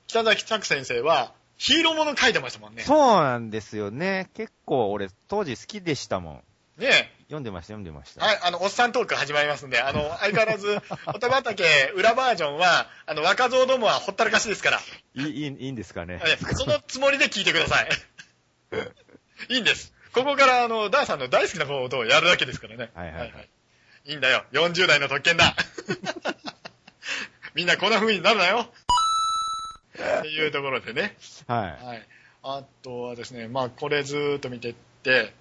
[0.07, 2.83] 北崎拓先生は、ヒーローもの書いてましたもんね。
[2.83, 4.31] そうなんですよね。
[4.35, 6.43] 結構俺当時好きでしたもん。
[6.79, 8.25] ね読んでました読んでました。
[8.25, 14.81] はい、あの、おっさんトーク始まりますんで、あの、相変わらず、おたばたけ裏バージョンは、あの、若造どもはほったらかしですから、
[15.15, 16.21] いい、いいいいんですかね。
[16.25, 17.89] えそのつもりで聞いてください。
[19.55, 19.93] いいんです。
[20.13, 22.91] ここから、あの、ダーさんの大好きなことをやるだけですからね。
[22.95, 23.49] はいはいはい
[24.09, 24.45] いいんだよ。
[24.53, 25.57] 40代の特権だ。
[27.55, 28.73] みんなこんな風になるなよ。
[30.21, 31.17] っていうところでね。
[31.47, 31.85] はい。
[31.85, 32.07] はい。
[32.43, 35.33] あとはですね、まあ、これずーっと見てって、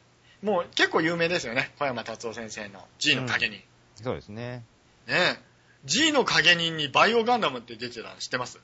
[0.41, 1.71] もう結構有名ですよね。
[1.79, 3.61] 小山達夫先生の G の影人。
[3.95, 4.63] そうですね。
[5.07, 5.37] ねえ。
[5.85, 8.59] G の影人にバイオガンダムって出てたの知ってます？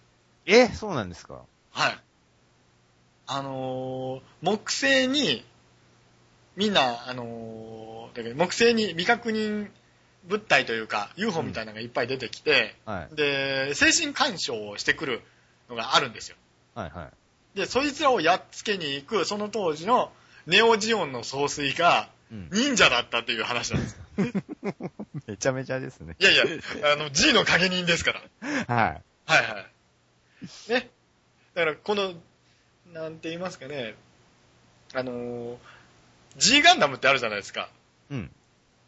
[0.45, 1.41] え、そうなんですか？
[1.71, 1.99] はい。
[3.27, 5.45] あのー木星に、
[6.55, 9.69] みんな、あのー木星に未確認
[10.25, 13.15] 物体というか、UFO みたいなのがいっぱい出てきて、はい。
[13.15, 15.21] で、精神干渉をしてくる
[15.71, 16.37] のがあるんですよ。
[16.75, 17.11] はいは
[17.55, 17.57] い。
[17.57, 20.11] で、そいつらをやっつけに行く、その当時の
[20.45, 22.49] ネオジオンの総帥がうん。
[22.49, 23.99] 忍者だったっていう話なんです。
[25.27, 26.15] めちゃめちゃですね。
[26.17, 26.45] いやいや、
[26.93, 28.21] あの、G の影人ですから。
[28.73, 29.01] はい。
[29.25, 30.71] はいはい。
[30.71, 30.89] ね。
[31.53, 32.13] だから、この、
[32.93, 33.95] なんて言いますかね、
[34.93, 35.57] あのー
[36.37, 37.69] G ガンダムってあるじゃないですか。
[38.09, 38.31] うん。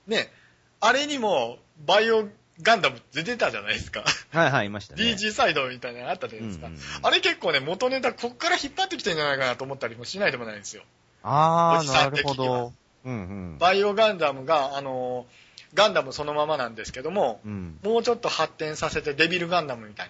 [0.07, 0.31] ね。
[0.79, 2.29] あれにも、バイオ
[2.61, 4.03] ガンダム出てたじゃないですか。
[4.31, 5.03] はいはい、いましたね。
[5.03, 6.67] DG サイドみたいなのあったじゃないですか。
[6.67, 10.83] うんうんうんあれ結構ね、元ネタこっから引っ張ってきてんじゃないかなと思ったりもしないでもないんですよ。
[11.23, 12.73] あー、おじさなんるほど。
[13.05, 13.15] うんう
[13.55, 13.57] ん。
[13.57, 17.79] バイオガンダムが、あのーガンダムそのままなんですけども、うん。
[17.83, 20.09] もうちょっと発展させてデビルガンダムみたい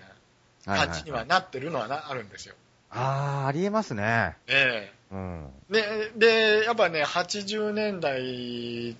[0.65, 2.55] なはいはい感じにはなってるのはな、あるんですよ。
[2.89, 4.35] あー、ありえますね。
[4.47, 5.47] えうん。
[5.73, 8.95] えで、で、やっぱね、80年代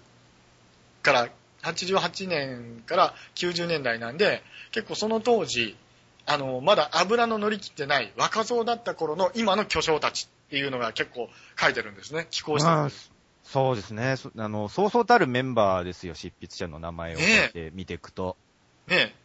[1.01, 1.29] から、
[1.63, 5.75] 88年から90年代なんで、結構その当時、
[6.25, 12.27] あの、まだ油の乗り切ってない若造だった頃の今の巨匠たちっていうのが結構書いてるんですね。
[12.29, 13.11] 寄稿してるんまあです。
[13.43, 14.15] そうですね。
[14.15, 17.19] そあの、そうそうたるメンバーですよ、執筆者の名前を
[17.73, 18.37] 見ていくと。
[18.87, 19.15] ね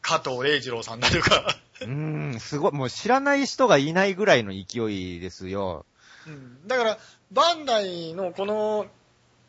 [0.00, 5.86] 加藤礼二郎さんだとか、 うーん、すごい、もう知らない人がいないぐらいの勢いですよ。
[6.26, 6.98] うんだから、
[7.30, 8.86] バンダイのこの、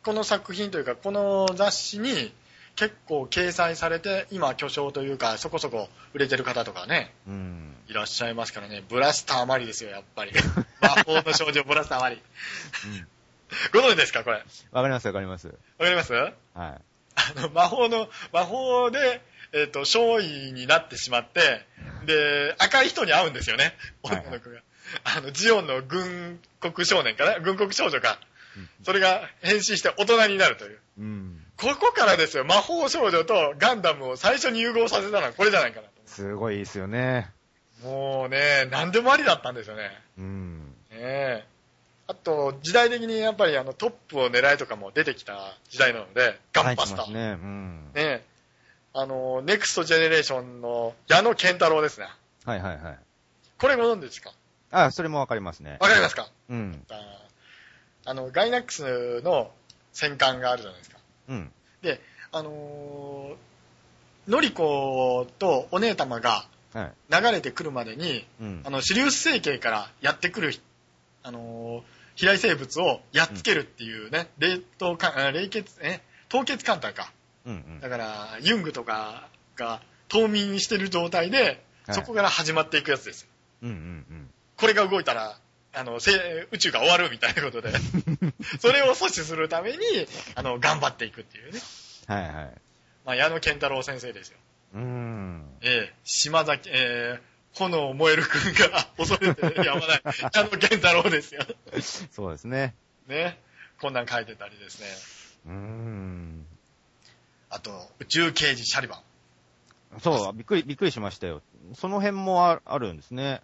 [0.04, 2.32] この作品というか、この雑誌に
[2.76, 7.74] 結構掲載されて、今巨匠というか、そこそこ売れてる方とかね、うん。
[7.88, 10.32] いらっしゃいますからね、ブラスターマリですよ、やっぱり。
[10.80, 12.16] 魔法の少女ブラスターマリ。
[12.16, 13.06] うん
[13.72, 14.42] ご存知ですか、これ？
[14.72, 15.46] わかりますわかります。
[15.46, 16.12] わかります？
[16.12, 16.32] はい。
[16.54, 16.80] あ
[17.36, 19.20] の、魔法の、魔法で、
[19.52, 21.64] えっ、と、少尉になってしまって、
[22.04, 24.60] で、赤い人に会うんですよね、はいはい女の子が。
[25.04, 27.38] あの、ジオンの軍国少年かな？
[27.38, 28.18] 軍国少女か。
[28.84, 30.80] それが変身して大人になるという。
[30.98, 31.40] うん。
[31.56, 37.30] ここからですよ、魔法少女とガンダムを最初に融合させたのはこれじゃないかなとすごいですよね。
[37.82, 39.90] もうね、何でもありだったんですよね。
[40.18, 40.74] うん。
[40.90, 41.44] ねえ。
[42.06, 47.10] あと、時代的にやっぱりあのトップを狙いとかも出てきた時代なので、ガンバスター。
[47.12, 47.30] ね。
[47.32, 47.90] うん。
[47.94, 48.24] ねえ。
[48.92, 52.08] あの、ネクストジェネレーションの矢野健太郎ですね。
[52.44, 52.98] はいはいはい。
[53.58, 54.32] これご存知ですか？
[54.70, 55.78] あ、それもわかりますね。
[55.80, 56.28] わかりますか？
[56.50, 56.84] うん。
[58.04, 59.50] ああの、ガイナックスの
[59.92, 60.98] 戦艦があるじゃないですか。
[61.28, 61.52] うん。
[61.82, 62.00] で、
[62.32, 66.92] あのー、ノリコとお姉様がはい。
[67.08, 68.70] 流れてくるまでに、うんあ。
[68.70, 70.52] の、シリウス星系からやってくる、
[71.22, 71.82] あのー、
[72.16, 77.12] 飛来生物をやっつけるっていうね、冷凍か、あ冷血、え、凍結艦隊か。
[77.46, 77.80] うんうん。
[77.80, 83.28] だから、ユングとかが冬眠してる状態で、はいそこから始まっていくやつですよ。
[83.64, 85.38] うんうんこれが動いたら、
[85.74, 87.72] あの、せ宇宙が終わるみたいなことで、
[88.60, 89.78] それを阻止するために、
[90.34, 91.60] あの、頑張っていくっていうね。
[92.08, 92.14] うん。
[92.14, 92.52] はいはい。
[93.04, 94.38] まあ、矢野健太郎先生ですよ。
[94.74, 95.48] うーん。
[95.62, 101.42] ええ島崎、えー、炎燃える君が恐れてやまない、矢野健太郎ですよ。
[102.10, 102.74] そうですね。
[103.06, 103.38] ね。
[103.80, 104.86] こんなん書いてたりですね。
[105.46, 106.46] うーん。
[107.50, 110.00] あと、宇宙刑事シャリバン。
[110.00, 111.42] そう、びっくり、びっくりしましたよ。
[111.74, 113.42] その辺もああるんですね。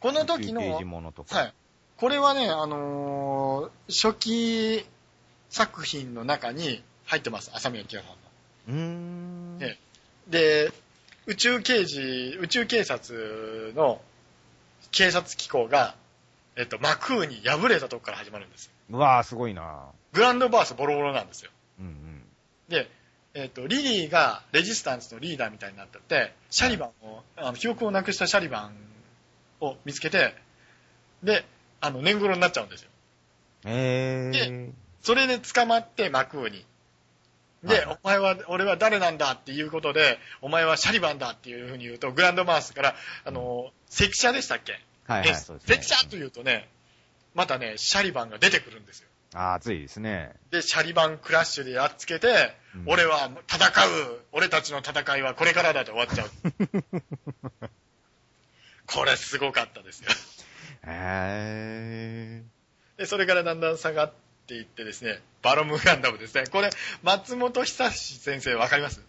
[0.00, 1.38] この時の、宇宙刑事物とか。
[1.38, 1.54] はい。
[1.96, 4.86] これはね、あのー初期
[5.50, 8.16] 作品の中に入ってます、浅宮清さんの。
[8.68, 9.58] うーん。
[9.58, 9.78] ね
[10.28, 10.72] で、
[11.26, 14.00] 宇宙刑事、宇宙警察の
[14.90, 15.94] 警察機構が、
[16.56, 18.72] えっと、マクーに敗れたとこから始まるんですよ。
[18.90, 21.50] うわー、すごいなグランドバースボロボロなんですよ。
[21.80, 22.22] うんうん。
[22.68, 22.90] で、
[23.34, 28.74] えっと、リリーがレジスタンスのリーダーみたいになってて、シャリバンを、あの記憶をなくしたシャリバン
[29.60, 30.34] を見つけて、
[31.22, 31.44] で、
[31.80, 32.90] あの、年頃になっちゃうんですよ。
[33.64, 34.72] えー。
[35.02, 36.64] それで捕まってマクーに。
[37.64, 42.94] で、お前は、俺は誰なんだっていうことで、お前はシャリバンだっていうふうに言うと、グランドマウスから、
[43.24, 44.80] あの、関車でしたっけ？
[45.06, 45.76] はいはい、えそうですね。
[45.76, 46.68] 関車というとね、
[47.34, 49.08] またね、シャリバンが出てくるんですよ。
[49.34, 50.32] あー、熱いですね。
[50.50, 52.28] で、シャリバンクラッシュでやっつけて、
[52.74, 56.30] うん俺は戦う俺たちの戦いはこれからだと終わっちゃう。
[58.92, 60.10] これすごかったですよ。
[60.86, 62.42] へ
[62.96, 64.12] で、それからだんだん下がっ
[64.46, 66.44] ていってですね、バロムガンダムですね。
[66.50, 66.70] これ、
[67.02, 69.00] 松本久志先生わかります？
[69.00, 69.02] ー。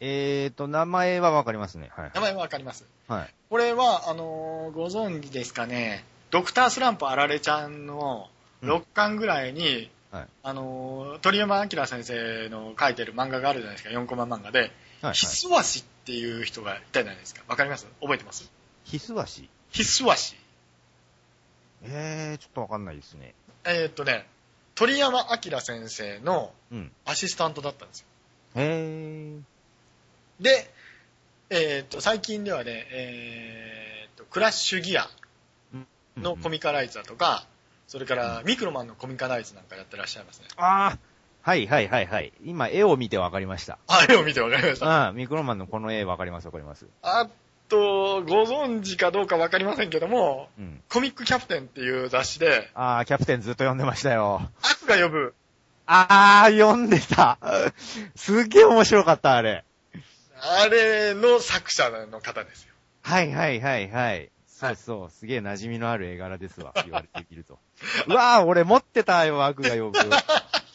[0.00, 1.90] えーと、名前はわかりますね。
[1.96, 2.20] はい名。
[2.20, 3.34] 前わかりますはい。
[3.50, 8.28] これは、あのーご存知ですかね、ドクタースランプあられちゃんの
[8.62, 14.70] 6巻ぐらいに、はいあのー鳥山明先生の書いてる漫画があるじゃないですか、4コマ漫画で、はい、
[15.02, 15.14] はい。
[15.14, 17.42] ヒスワシっていう人がいたじゃないですか。
[17.48, 17.86] わかります？
[18.00, 18.50] 覚えてます？
[18.84, 20.36] ヒスワシヒスワシ。
[21.82, 23.34] えー、ちょっとわかんないですね。
[23.64, 24.26] えーっとね、
[24.74, 26.92] 鳥山明先生のうん。
[27.04, 28.06] アシスタントだったんですよ。
[28.54, 29.40] へー。
[30.40, 30.70] で、
[31.50, 35.08] えーっと、最近ではね、えーっと、クラッシュギア
[36.16, 37.46] のコミカライズだとか、
[37.88, 40.46] それからミクロマンのコミカライズなんかやってらっしゃいますね。
[40.56, 40.98] あー。
[41.46, 42.32] はいはいはいはい。
[42.44, 43.78] 今、絵を見てわかりました。
[43.86, 44.86] あれを見てわかりました。
[44.86, 46.86] ああ、ミクロマンのこの絵わかりますわかります。
[47.02, 47.28] あ
[47.68, 50.82] と、ご存知かどうかわかりませんけども、うん。
[50.88, 54.42] コミックキャプテンっていう雑誌で、ああ、キャプテンずっと読んでましたよ。
[54.60, 55.34] 悪が呼ぶ
[55.86, 57.38] あー、読んでた。
[58.16, 59.64] すっげえ面白かった、あれ。
[60.42, 62.74] あれの作者の方ですよ。
[63.02, 64.32] はいはいはいはい。
[64.48, 67.60] そうそう、すげえ馴染みのある絵柄ですわ、言われてみると。
[68.08, 69.98] うわー、俺持ってたよ、悪がよく。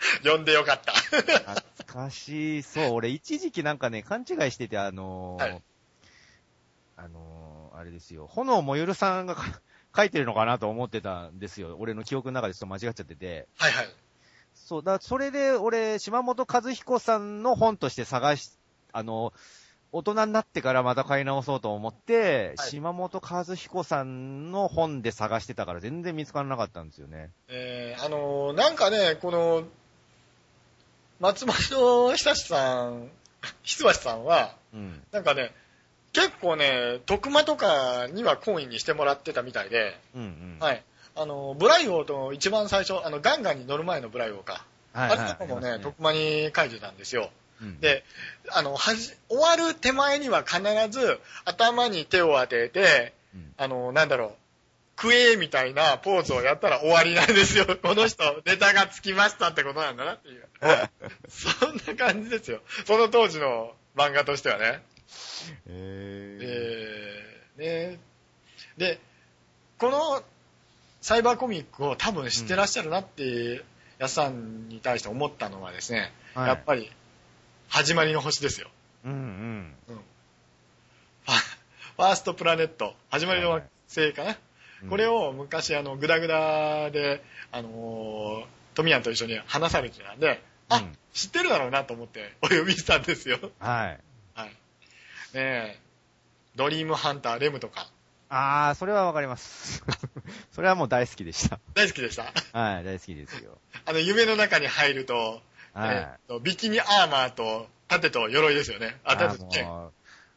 [0.22, 1.84] 懐読んでよかった。
[1.84, 2.62] かしい。
[2.62, 5.62] そう、俺一時期なんかね、勘違いしてて、あのーはい
[6.96, 9.60] あのーあれですよ、炎もゆるさんがか
[9.96, 11.76] 書いてるのかなと思ってたんですよ。
[11.78, 13.48] 俺の記憶の中でちょっと間違っちゃってて。
[13.56, 13.88] はいはい。
[14.54, 18.52] そう、だそれで俺、島本和彦さんの本として探し、
[18.92, 19.32] あの、
[19.92, 27.30] 大人になってからまた買い直そうと思って、はい島本和彦さんの本で探してたから全然見つからなかったんですよね。
[27.48, 29.64] えー、あのーなんかね、この、
[31.20, 31.54] 松本
[32.16, 33.10] 久志さん、
[33.62, 35.02] 久橋さんは、うん。
[35.12, 35.52] なんかね、
[36.14, 40.56] 結構ね、徳間とかにはコインにしてもらってたみたいで、うんうん。
[40.58, 40.82] はい。
[41.14, 44.64] あの、ブライオーと一番最初、あの、ガンガンに乗る前のブライオーか。
[44.92, 47.30] はいあれとかもね、あります徳間に書いてたんですよ。
[47.60, 48.02] うん、で、
[48.50, 54.32] あの、はじ、終わる手前には必ず頭に手を当てて、うんあの、なんだろう、
[55.00, 57.64] クエーみたいなポーズをやったら終わりなんですよ。
[57.82, 60.46] この人、ネタがつきましたってことなんだなっていう。
[61.26, 62.60] そんな感じですよ。
[62.84, 64.82] その当時の漫画としてはね。
[65.66, 66.38] え
[67.58, 68.00] えー、ね
[68.76, 69.00] で、
[69.78, 70.22] この
[71.00, 73.64] サイバーコミックを多分知ってらっしゃるなって、
[73.96, 76.92] やすさんに対して思ったのはですね、はいやっぱり、
[77.70, 78.68] 始まりの星ですよ。
[79.06, 79.76] ー、うんうん。
[79.88, 80.00] うん
[81.96, 84.36] ファーストプラネット、始まりの惑星かな。
[84.88, 87.22] これを、を昔、あの、グダグダで、
[87.52, 93.38] あのートミヤンと一緒に話されてたんで、あ、うん知ってるだろうなと思ってお呼びしたんですよ。
[93.58, 93.98] はい。
[94.34, 94.48] はい。
[94.48, 94.54] ね
[95.34, 95.78] え、
[96.54, 97.88] ドリームハンター、レムとか、
[98.28, 99.82] あー、それはわかります。
[100.54, 101.58] それはもう大好きでした。
[101.74, 102.32] 大好きでした？
[102.56, 103.58] はい、大好きですよ。
[103.86, 105.42] あの、夢の中に入ると、
[105.74, 105.96] はい。
[105.96, 109.00] えっとビキニアーマーと、盾と鎧ですよね。
[109.02, 109.66] あ、あ盾と剣。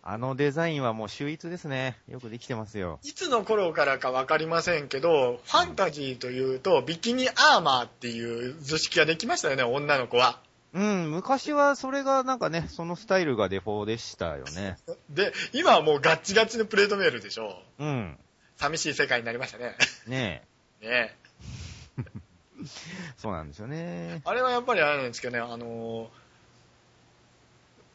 [0.06, 1.98] あのデザインはもう秀逸ですね。
[2.10, 3.00] よくできてますよ。
[3.04, 10.42] いつの頃からかわかりませんけど、ファンタジーというと、ビキニアーマーっていう図式ができましたよね、女の子は。
[10.74, 14.78] うん、昔はそれがなんかね、そのスタイルがデフォでしたよね。
[15.10, 17.62] で、今はもうガッチガチのプレートメールでしょ。
[17.80, 18.18] うん。
[18.58, 19.78] 寂しい世界になりましたね。
[20.08, 20.44] ね
[20.82, 21.16] ねえ。
[23.18, 24.22] そうなんですよね。
[24.26, 26.10] あれはやっぱりあれなんですけどね、あのー、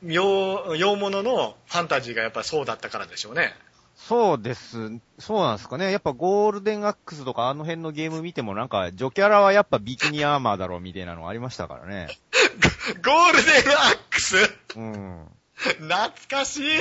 [0.03, 3.55] 洋、洋物のファンタジーがやっぱりそうだったからでしょうね。
[3.97, 4.93] そうです。
[5.19, 5.91] そうなんですかね。
[5.91, 12.09] やっぱゴールデンアックスとかあの辺のゲーム見てもなんか、女キャラはやっぱビキニアーマーだろうみたいなのありましたからね。
[13.05, 14.37] ゴールデンアックス？
[14.77, 15.27] うん。
[15.57, 16.79] 懐かしい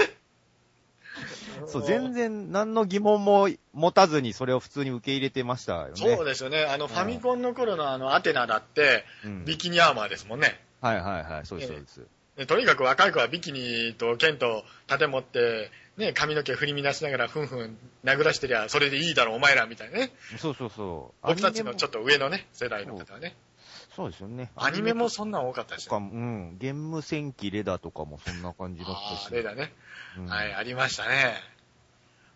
[1.65, 5.95] そう、全然何の疑問も持たずにそれを普通に受け入れてましたよね。
[5.95, 6.65] そうですよね。
[6.65, 10.61] あの、ファミコンの頃のあの、アテナだって、うんビキニアーマーですもんね。
[10.82, 12.01] はいはいはい、そうですそうです。
[12.38, 20.11] でとにかく若い子はビキニと剣と盾持って、ね、髪の毛振り乱しながらふんふん殴らしてりゃそれでいいだろお前らみたいなね。
[20.38, 21.27] そうそうそう。
[21.27, 23.35] 僕たちのちょっっと上のね、世代の方はね。
[23.89, 23.95] と。
[23.95, 24.51] そうですよね。
[24.55, 25.89] アニメもそんなん多かったですよ。
[25.89, 26.57] とかも、うん。
[26.59, 29.27] ゲーム戦記レダとかもそんな感じだったあし。
[29.31, 29.73] あれだね。
[30.19, 31.33] うんはい、ありましたね。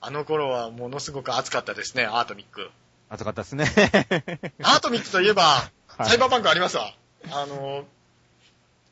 [0.02, 2.72] あの頃はものすごく熱かったですね、アートミック。
[3.10, 3.66] 暑かったですね。
[4.64, 6.96] アートミックといえば、はいサイバーパンクありますわ。
[7.30, 7.86] あの、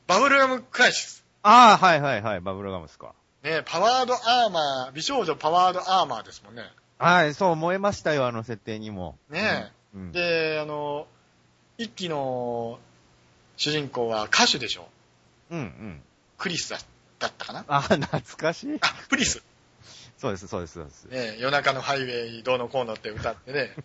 [0.10, 1.24] バブルガムクライシス。
[1.44, 3.14] ああ、はいはいはい、バブルガムですか。
[3.44, 6.64] ね、パワードアーマー、美少女パワードアーマーですもんね。
[6.98, 9.20] はい、そう思いましたよ、あの設定にも。
[9.30, 10.12] ねうん。
[10.12, 11.06] で、あの、
[11.78, 12.80] 一期の
[13.56, 14.88] 主人公は歌手でしょ。
[15.52, 16.02] うんうん。
[16.40, 16.80] クリスだ
[17.20, 18.78] だったかなあ、懐かしい。
[18.82, 19.44] あ、プリス。
[20.18, 21.06] そうです、そうです、そうです。
[21.06, 23.76] ね、夜中のハイウェイどうのこうのって歌ってね。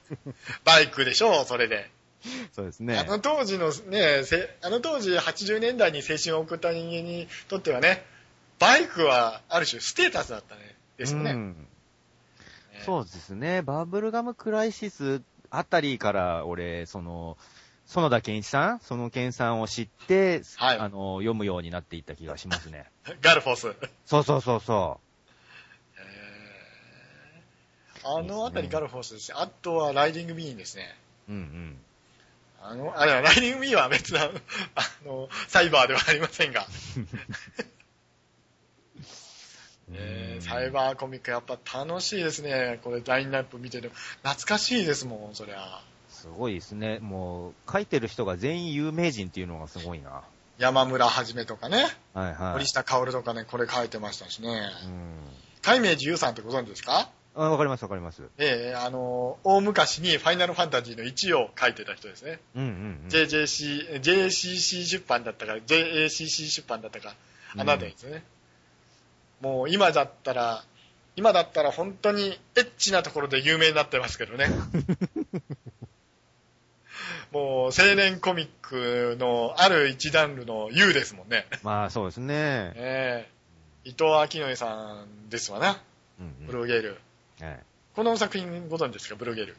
[0.65, 1.91] バイクでしょ、それで。
[2.53, 3.05] そうですねあ。
[3.05, 8.05] の当時のね、せあの当時80年代に青春を送った人間にとってはね、
[8.59, 10.77] バイクはある種ステータスだったね。
[10.97, 11.33] ですよね。
[11.33, 11.69] うん。
[12.73, 13.63] ねそうですね。
[13.63, 17.37] バブルガムクライシスあたりから、俺、その、
[17.87, 22.91] 園田健一さんその健さんを知って、はいあの、読むようになっていった気がしますね。
[23.21, 23.75] ガルフォス。
[24.07, 25.01] そうそうそうそ
[28.07, 29.37] あのあたりガルフォスですね。
[29.39, 30.95] あとはライディングビーンですね。
[31.29, 31.33] う。
[31.33, 31.84] うんうん。
[32.67, 34.31] あの、あれはライディングビーンは別な、あ
[35.05, 36.67] の、サイバーではありませんが。
[39.93, 42.81] えーサイバーコミックやっぱ楽しいですね。
[42.83, 43.95] これラインナップ見てても。
[44.23, 45.81] 懐かしいですもん、そりゃ。
[46.09, 46.99] すごいですね。
[47.01, 50.23] もう、書いてる人が全員有名人っていうのがすごいな。
[50.59, 51.87] 山村はじめとかね。
[52.15, 52.53] はいはい。
[52.55, 54.49] 森下薫とかね、これ書いてましたしね。
[54.85, 55.19] うん。
[55.63, 57.09] 海明寺優さんってご存知ですか？
[57.37, 58.23] あ、わかりますわかります。
[58.39, 62.39] ええあの、大昔にファイナルファンタジーの1を書いてた人ですね。
[62.55, 62.69] うんうん、
[63.05, 63.09] うん。
[63.09, 67.15] JJC、JCC 出版だったか、JACC 出版だったか、
[67.57, 68.23] あなたですね。
[69.41, 70.65] もう今だったら、
[71.17, 74.49] 今だったら本当にエッチなところで有名になってますけどね。
[77.33, 81.47] もう青年コミックのある一段ルの U ですもんね。
[81.65, 82.73] まあ、そうですね。
[82.77, 83.35] ええ
[83.85, 85.83] 伊藤明則さんですわな、
[86.19, 86.97] うんうんブルーゲイル。
[87.41, 87.61] はい
[87.95, 89.57] この作品ご存知ですか、ブルーゲイル。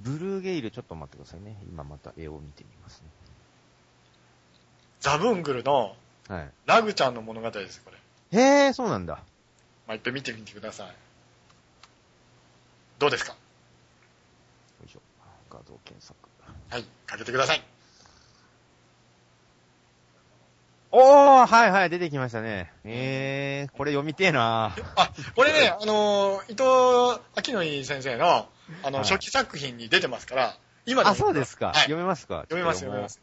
[0.00, 1.56] ブルーゲイル、ちょっと待ってくださいね。
[1.66, 3.02] 今また絵を見てみます
[5.00, 5.96] ザブングルの
[6.28, 6.34] ね。
[6.36, 6.50] はい。
[6.66, 8.38] ラグちゃんの物語です、これ。
[8.38, 9.22] へえ、そうなんだ。
[9.86, 10.94] まあ、いっぺん見てみてください。
[12.98, 13.32] どうですか？
[13.32, 13.38] よ
[14.86, 15.00] いしょ。
[15.50, 16.14] 画像検索。
[16.68, 17.62] はい、かけてください。
[20.90, 22.72] おーはいはい、出てきましたね。
[22.84, 27.20] えー、これ読みてえなあ、これね、あのー、伊藤
[27.52, 28.48] 明則先生の、
[28.82, 31.66] あの、はい初期作品に出てますから、今でもあ、そうですか。
[31.66, 32.46] はい読めますか？
[32.48, 33.20] 読めます、読めます。。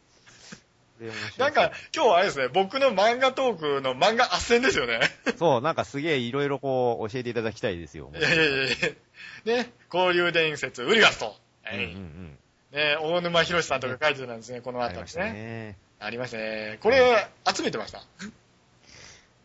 [1.38, 5.00] なんか、今日はあれですね、僕の漫画トークの漫画斡旋ですよね。
[5.38, 8.10] そう、なんかすげえいろいろこう、教えていただきたいですよ。
[8.14, 11.36] いやいやいやいやね、交流伝説、ウリガスト。
[11.64, 12.38] はいうんうんうん。
[12.72, 15.76] ね、大沼博さんとか書いてたんですね、この後ですね。
[16.00, 16.06] ね。
[16.06, 16.78] ありましたね。
[16.82, 18.02] これ、集めてました？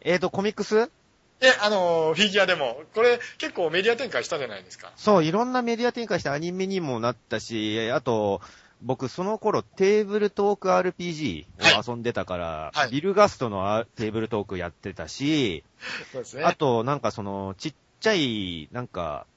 [0.02, 0.90] えーと、コミックス？
[1.44, 4.92] え、あの、フィギュアでも、これ結構メディア展開したじゃないですか。
[4.96, 8.42] そう、いろんなメディア展開してアニメにもなったし、あと、
[8.84, 11.46] 僕その頃テーブルトーク RPG
[11.80, 15.64] を遊んでたから、はいビルガストのあテーブルトークやってたし、
[16.12, 16.44] そうですね。
[16.44, 19.28] あとなんかそのちっちゃい、なんか、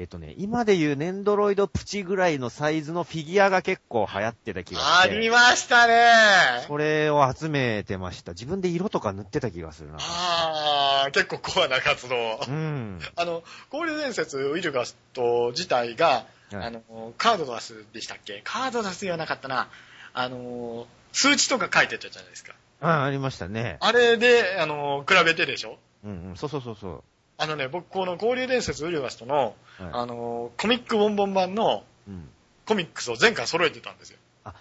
[0.00, 6.64] えっとね、今で言うネンドロイドプチぐらいのサイズのフィギュアが結構流行ってた気がしありて、ましたね。
[6.68, 8.30] それを集めてました。
[8.30, 9.96] 自分で色とか塗ってた気がするな。
[9.98, 12.14] ああ、結構コアな活動。
[12.46, 13.00] うん。
[13.16, 13.42] あの、
[13.72, 18.40] 交流伝説ウィルガスト自体が、はいあの、カードダスでしたっけ？
[18.44, 19.68] カードダスではなかったな。
[20.14, 22.54] あの、数値とか書いてたじゃないですか。
[22.80, 23.78] あ、ありましたね。
[23.80, 25.76] あれで、あの、比べてでしょ？
[26.04, 26.36] うんうん。
[26.36, 27.02] そうそうそうそう。
[27.38, 29.54] あのね、僕、この交流伝説ウィルガストの、はい
[29.92, 32.28] あの、コミックボンボン版のうん。
[32.66, 34.18] コミックスを前回揃えてたんですよ。
[34.44, 34.54] あ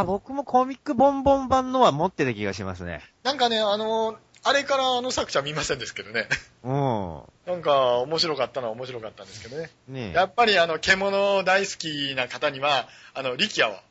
[0.00, 3.02] あ、僕もコミックボンボン版のは持ってた気がしますね。
[3.22, 6.28] なんかね、あの、あれからあの作者見ませんですけどね。
[6.64, 7.22] うん。
[7.46, 9.70] なんか面白かったのは面白かったんですけどね。
[9.88, 13.82] ねえやっぱりあの、獣大好きな方には、あの、力也は、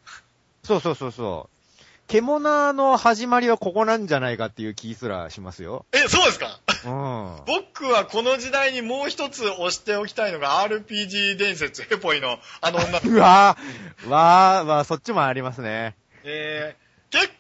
[0.63, 1.53] そうそうそうそう。
[2.07, 5.85] 獣の始まりはここなんじゃないかっていう気すらしますよ。
[5.93, 6.47] え、そうですか？
[6.47, 6.62] うん。
[6.89, 13.09] 僕はこの時代にもう一つ押しておきたいのが RPG 伝説ヘポイのあの女の子。
[13.11, 15.95] うわー、わー、わー、そっちもありますね。
[16.23, 17.33] えー、け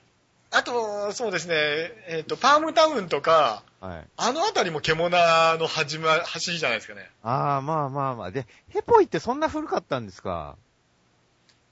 [0.51, 4.07] あと、そうですね、えっ、と、パームタウンとか、はい。
[4.17, 5.09] あのあたりも獣
[5.57, 7.09] の始ま、走りじゃないですかね。
[7.23, 8.31] あー、まあまあまあ。
[8.31, 10.55] で、ヘポイってそんな古かったんですか？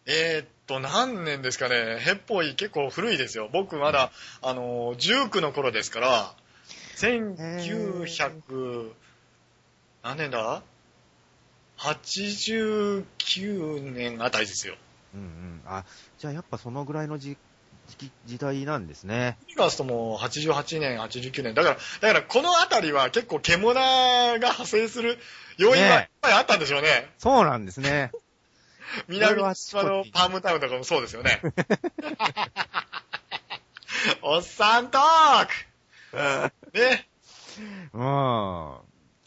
[0.07, 1.99] えーっと、何年ですかね。
[1.99, 3.49] ヘッポイ結構古いですよ。
[3.53, 4.11] 僕まだ、
[4.41, 6.33] あの、19の頃ですから、
[6.97, 8.91] 1900、
[10.03, 10.63] 何年だ
[11.77, 14.75] ?89 年あたりですよ。
[15.13, 15.61] うんうん。
[15.65, 15.83] あ、
[16.19, 17.37] じゃあやっぱそのぐらいの時
[17.97, 19.37] 時時代なんですね。
[19.47, 21.53] ユニバースとも88年、89年。
[21.53, 25.17] だから、だからこのあたりは結構獣が派生する
[25.57, 27.09] 要因がいっぱいあったんでしょうね。
[27.17, 28.11] そうなんですね。
[29.07, 31.41] 南島のパームタウンとかもそうですよね。
[34.21, 35.53] おっさんトーク
[36.73, 37.07] ね。
[37.93, 38.01] うん。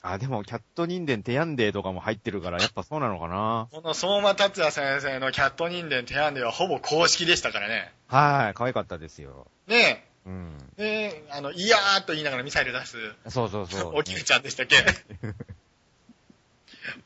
[0.07, 3.69] あ、でも、キャット人間テヤンデーとかも入ってるから、やっぱそうなのかな。
[3.71, 7.93] この相馬達也先生のキャット人間手案ではほぼ公式でしたからね。
[8.09, 9.47] はい、可愛かったですよ。
[9.67, 10.59] ねうん。
[10.79, 12.97] え、ねえ、あの、いやーっと言いながらミサイル出す、
[13.29, 13.97] そうそうそう。
[13.97, 14.77] おきるちゃんでしたっけ？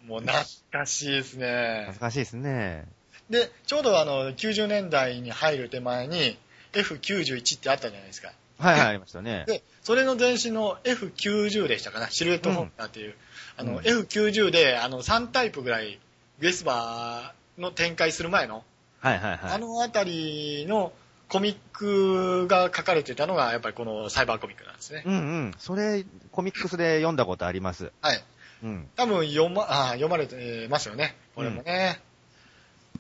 [0.06, 2.00] もう懐かしいですね懐。
[2.00, 2.86] かしいですね。
[3.30, 6.36] で、ちょうどあの、90年代に入る手前に
[6.72, 8.32] F91 ってあったじゃないですか。
[8.58, 9.44] はいはい、ありましたね。
[9.46, 13.14] で、それの前身の F90 でしたかな、シルエットホンダーっていう。
[13.56, 15.98] あの、うん F90 で、あの、3タイプぐらい、
[16.40, 18.64] ウェスバーの展開する前の、
[19.00, 19.40] はいはいはい。
[19.52, 20.92] あのあたりの
[21.28, 25.02] コミックが書かれてたのが、やっぱりこのサイバーコミックなんですね。
[25.06, 25.54] うんうん。
[25.58, 27.92] それ、コミックスで読んだことあります。
[28.00, 28.24] はい。
[28.64, 28.88] うん。
[28.96, 31.16] 多分読ま、あ読まれてますよね。
[31.34, 32.00] これもね。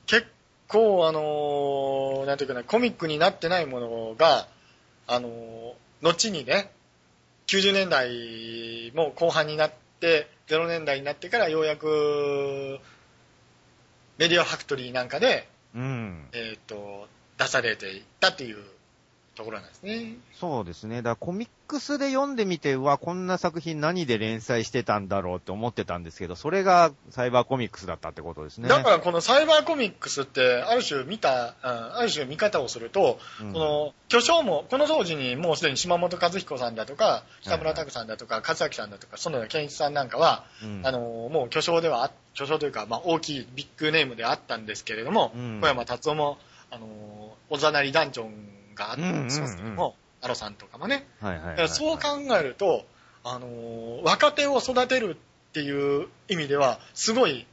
[0.06, 0.26] 結
[0.68, 4.46] 構、あのーなんていうかな、コミックになってないものが、
[5.08, 6.70] あのー後にね、
[7.48, 12.78] 90年代も後半になって、0年代になってからようやく、
[14.18, 16.28] メディアファクトリーなんかで、うん。
[16.32, 18.64] えっ、と、出されていったっていう
[19.38, 20.16] ところなんですね。
[20.34, 20.96] そうですね。
[20.96, 28.68] だからコミックスで読んでみて、うわ、こんな作品何で連載してたんだろうって思ってたんですけど、それがサイバーコミックスだったってことですね。
[28.68, 40.98] だからこのサイバーコミックスって、ある種見た、うんある種見方をすると、うんこの巨匠も、この当時にもうすでに島本和彦さんだとか、北村拓さんだとか、勝明さんだとか、園田健一さんなんかは、うんあの、
[41.30, 46.38] もう巨匠ではあ、巨匠というか、まあ大きいビッグネームであったんですけれども、うん小山達夫も、
[46.70, 52.84] あの、おざなりダンジョンがあったんですけども、アロさんとかもね、はいはいはい、だからそう考えると、
[53.24, 57.46] あのー若手を育てるっていう意味では、すごい、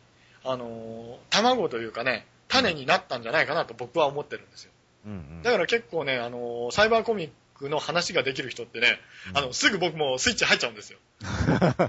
[0.43, 4.71] あのー卵というかね、種になったんじゃないかなと僕は思ってるんですよ。
[5.07, 8.99] うんうんだから結構ね、あのーサイバーコミックの話ができる人ってね、
[9.31, 10.99] うんあの、すぐ僕もスイッチ入っちゃうんですよ。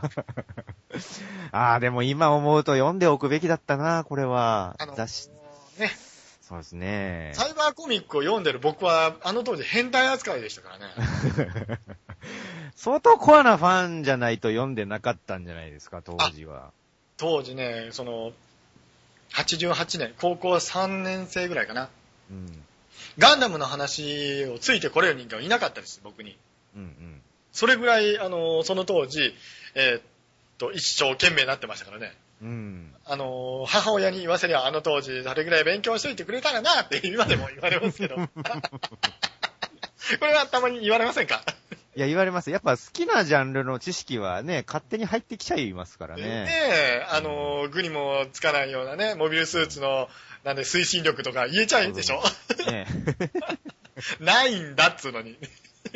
[1.52, 4.74] ああ、でも今思うと読んでおくべきだったな、これは。
[4.78, 5.28] あのー雑誌。
[5.78, 5.90] ね、
[6.46, 7.32] そうですね。
[7.34, 11.80] サイバーコミックを読んでる僕は、あの当時変態扱いでしたからね。
[12.76, 16.70] 相当コアなファンじゃないと読んでなかったんじゃないですか、当時は。
[17.16, 18.32] 当時ね、その、
[19.32, 21.88] 88年、高校3年生ぐらいかな。
[22.30, 22.64] うん。
[23.18, 26.38] ガンダムの話をついてこれる人間はいなかったです、僕に。
[26.76, 27.22] うんうん。
[27.50, 29.34] それぐらい、あの、その当時、
[29.74, 30.02] えーっ
[30.58, 32.14] と、一生懸命になってましたからね。
[32.42, 32.94] うん。
[33.04, 38.16] あの、母親に言わせりゃ、あの当時、どれぐらい勉強しといてくれたらな、って今でも言われますけど。
[40.20, 41.42] これはたまに言われませんか？
[41.96, 42.50] いや、言われます。
[42.50, 46.46] やっぱ好きなジャンルの知識はね、勝手に入ってきちゃいますからねね。
[46.50, 50.08] え、あの、具にもつかないようなね、モビルスーツの、
[50.44, 52.22] なんで推進力とか言えちゃうんでしょ？
[52.70, 52.86] ね
[54.20, 55.38] ないんだっつうのに。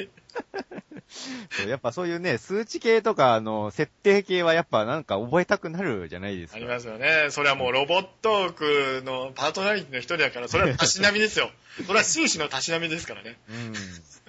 [1.51, 6.57] そうやっぱそういうね、数値系とか、あの、設定系はやっぱなんか覚えたくなるじゃないですか。
[6.57, 7.29] ありますよね。
[7.31, 11.51] それはもうロボットークのパートナリティの一人だから、それはたしなみですよ。
[11.87, 13.39] それは終始のたしなみですからね。
[13.49, 13.75] うん。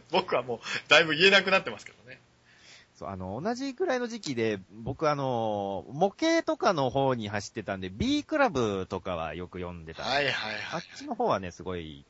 [0.10, 0.60] 僕はもう、
[0.90, 2.20] だいぶ言えなくなってますけどね。
[2.96, 10.04] そう、あの、同じくらいの時期で、僕あの、模型とかの方に走ってたんで、B クラブとかはよく読んでた。
[10.04, 10.34] はいはいはい。
[10.74, 12.06] あっちの方はね、すごい、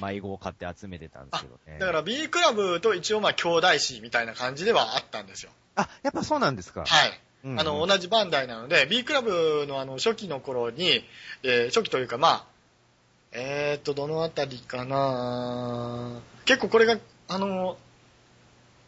[0.00, 1.78] 迷子を買って集めてたんですけどね。
[1.78, 5.50] だから B クラブと一応まあ兄弟誌みたいな感じではあったんですよ。
[5.74, 6.84] あ、やっぱそうなんですか。
[6.84, 7.20] はい。
[7.44, 11.04] うんうんあの、同じバンダイなので、B クラブのあの、初期の頃に、
[11.42, 12.46] えー初期というかまあ、
[13.32, 17.76] えーっと、どのあたりかな結構これが、あの、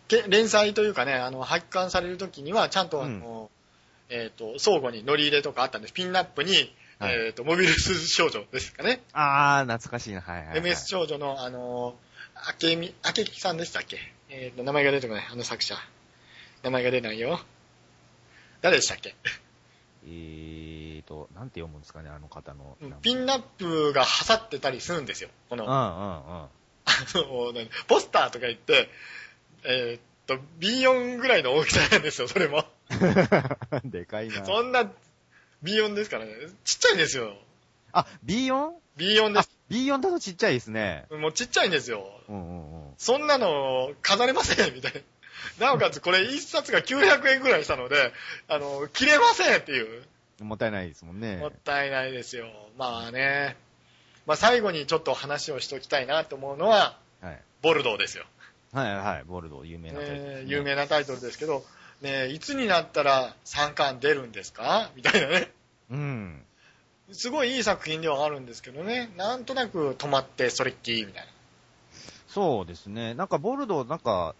[0.08, 3.50] け連載というかね、あの、発刊される時には、ちゃんとあの、
[4.08, 5.92] えーっと、相互に乗り入れとかあったんです。
[5.94, 9.00] ピンナップに、はいえーっと、モビルス少女ですかね。
[9.12, 10.20] あー、懐かしいな。
[10.20, 10.60] はいはい、はい。
[10.60, 11.94] MS 少女の、あの、
[12.62, 13.98] 明美、明木さんでしたっけ？
[14.30, 15.76] えっ、と、名前が出てこない、あの作者。
[16.64, 17.40] 名前が出ないよ。
[18.62, 19.14] 誰でしたっけ？
[20.04, 22.76] えーと、なんて読むんですかね、あの方の。
[23.02, 25.30] ピンナップが刺さってたりするんですよ。
[25.50, 26.48] この、うんあ
[27.14, 27.46] うんうん。
[27.46, 27.70] の、何？
[27.86, 28.88] ポスターとか言って、
[29.64, 32.64] えっと、B4 ぐらいの大きさなんですよ、それも。
[33.84, 34.44] でかいな。
[34.44, 34.90] そんな
[35.62, 36.32] B4 ですからね。
[36.64, 37.34] ちっちゃいんですよ。
[37.92, 38.70] あ、B4?
[38.96, 41.06] B4 であす。、B4 だとちっちゃいですね。
[41.10, 42.10] もうちっちゃいんですよ。
[42.28, 42.94] うんうんうん。
[42.98, 44.92] そんなの飾れません、みたい
[45.58, 45.68] な。
[45.68, 48.12] なおかつこれ一冊が900円ぐらいしたので、
[48.48, 50.04] あの、切れませんっていう。
[50.40, 51.36] もったいないですもんね。
[51.36, 52.46] もったいないですよ。
[52.76, 53.56] まあね。
[54.26, 57.40] まあ最後にちょっと話をしておきたいなと思うのは、はい。
[57.62, 58.24] ボルドーですよ。
[58.72, 61.64] はいはい、ボルドー、有名なタイトルね有名なタイトルですけど、
[62.02, 64.90] ねいつになったら3巻出るんですか？
[64.94, 65.50] みたいなね。
[65.90, 66.42] うん。
[67.12, 69.10] すごいいい作品ではあるんですけどね。
[69.16, 71.28] なんとなく止まってそれっきりみたいな。
[72.28, 73.14] そうですね。
[73.14, 74.34] なんかボルドー、なんか、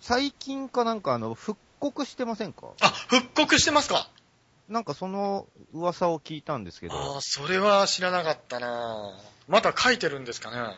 [0.00, 2.66] 最近かなんかあの、復刻してませんか？
[2.80, 4.10] あ、復刻してますか？
[4.68, 6.94] なんかその噂を聞いたんですけど。
[6.94, 9.16] ああ、それは知らなかったな
[9.46, 10.74] まだ書いてるんですかね？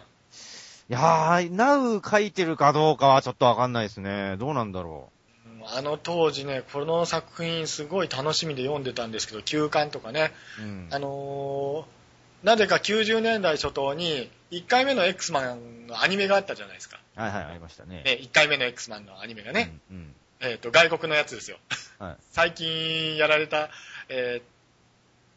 [0.91, 4.36] いやー、ナウ書いてるかどうかはちょっとわかんないですね。
[4.39, 5.11] どうなんだろ
[5.61, 10.62] うんあの当時ね、この作品すごい楽しみで読んでたんですけど、休刊とかね、う。
[10.62, 10.89] うん。
[10.91, 11.99] あのー
[12.45, 17.01] なぜか90年代初頭に1回目の X マンのアニメがあったじゃないですか。
[17.16, 18.05] はいはい、ありましたね。
[18.05, 19.97] ね、1回目の X マンのアニメがね、うん。
[19.97, 20.14] うん。
[20.41, 21.59] えっ、と、外国のやつですよ。
[21.99, 22.16] はい。
[22.30, 23.70] 最近やられた、
[24.09, 24.59] えー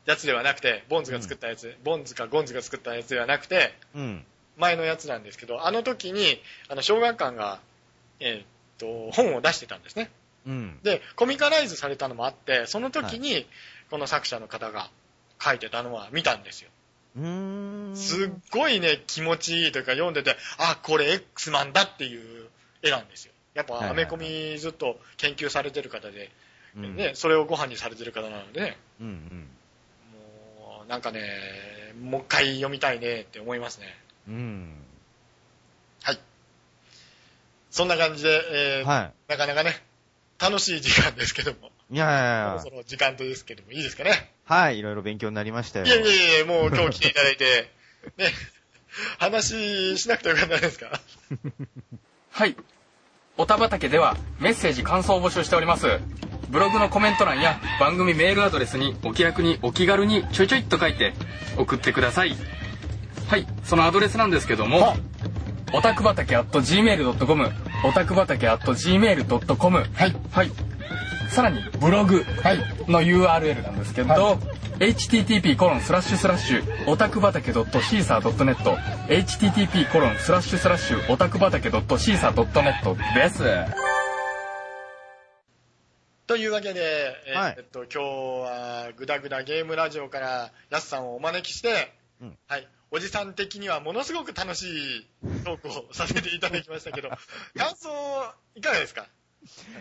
[0.06, 4.26] やつではなくて、ボンズが作ったやつ、ボンズかゴンズが作ったやつではなくて、うん。
[4.62, 6.40] 前のやつなんですけど、あの時に、
[6.70, 7.60] あの、小学館が、
[8.20, 10.10] えっ、と、本を出してたんですね。
[10.46, 10.80] うん。
[10.84, 13.48] で、コミカライズされたのもあって、その時に、
[13.90, 14.90] この作者の方が
[15.44, 16.70] 書いてたのは見たんですよ。
[17.18, 17.96] うーん。
[17.98, 22.48] すっごいね、気持ちいいというか読んでて、あ、これ X マンだっていう
[22.82, 23.34] 絵なんですよ。
[23.54, 26.32] やっぱアメコミずっと研究されてる方で、
[26.76, 26.96] うん。
[26.96, 29.48] ね、それをご飯にされてる方なのでね、うんうん。
[30.54, 31.22] もう、なんかね、
[32.02, 33.88] もう一回読みたいねって思いますね。
[34.28, 34.74] うん。
[36.04, 36.20] はい。
[37.70, 38.42] そんな感じで、
[38.80, 39.82] えーはなかなかね、
[40.40, 41.96] 楽しい時間ですけども、い。
[41.96, 44.32] いやいやいやそろそろ時間とですけども、いいですかね？
[44.46, 45.86] はい、いろいろ勉強になりましたよ。
[45.86, 47.70] いやいやいや、もう今日来ていただいて、
[48.18, 48.32] ね、
[49.20, 51.00] 話しなくてよかったですか？
[52.32, 52.56] はい。
[53.38, 56.00] おたばたけではメッセージ感想を募集しております。
[56.50, 61.14] ブログのコメント欄や番組メールアドレスにお気楽にお気軽にちょいちょいっと書いて
[61.58, 62.36] 送ってください。
[63.32, 63.48] はい。
[63.64, 64.98] そのアドレスなんですけども、
[65.72, 67.52] おたくばたけ at gmail.com、
[67.86, 69.78] おたくばたけ at gmail.com。
[69.78, 70.16] はい。
[70.32, 70.52] はい。
[71.30, 72.26] さらに、ブログ
[72.90, 74.38] の URL なんですけど、
[74.80, 78.56] http コロンスラッシュスラッシュオタクバタケ .caesar.net
[79.08, 83.44] http コロンスラッシュスラッシュオタクバタケ .caesar.net です。
[86.28, 94.64] というわけで、えーはいえっと、今日はグダグダゲームラジオからヤスさんをお招きして、うんはい、おじさん的にはものすごく楽し
[95.00, 95.08] い
[95.44, 97.10] トークをさせていただきましたけど、
[97.58, 97.90] 感想
[98.56, 99.08] いかがですか？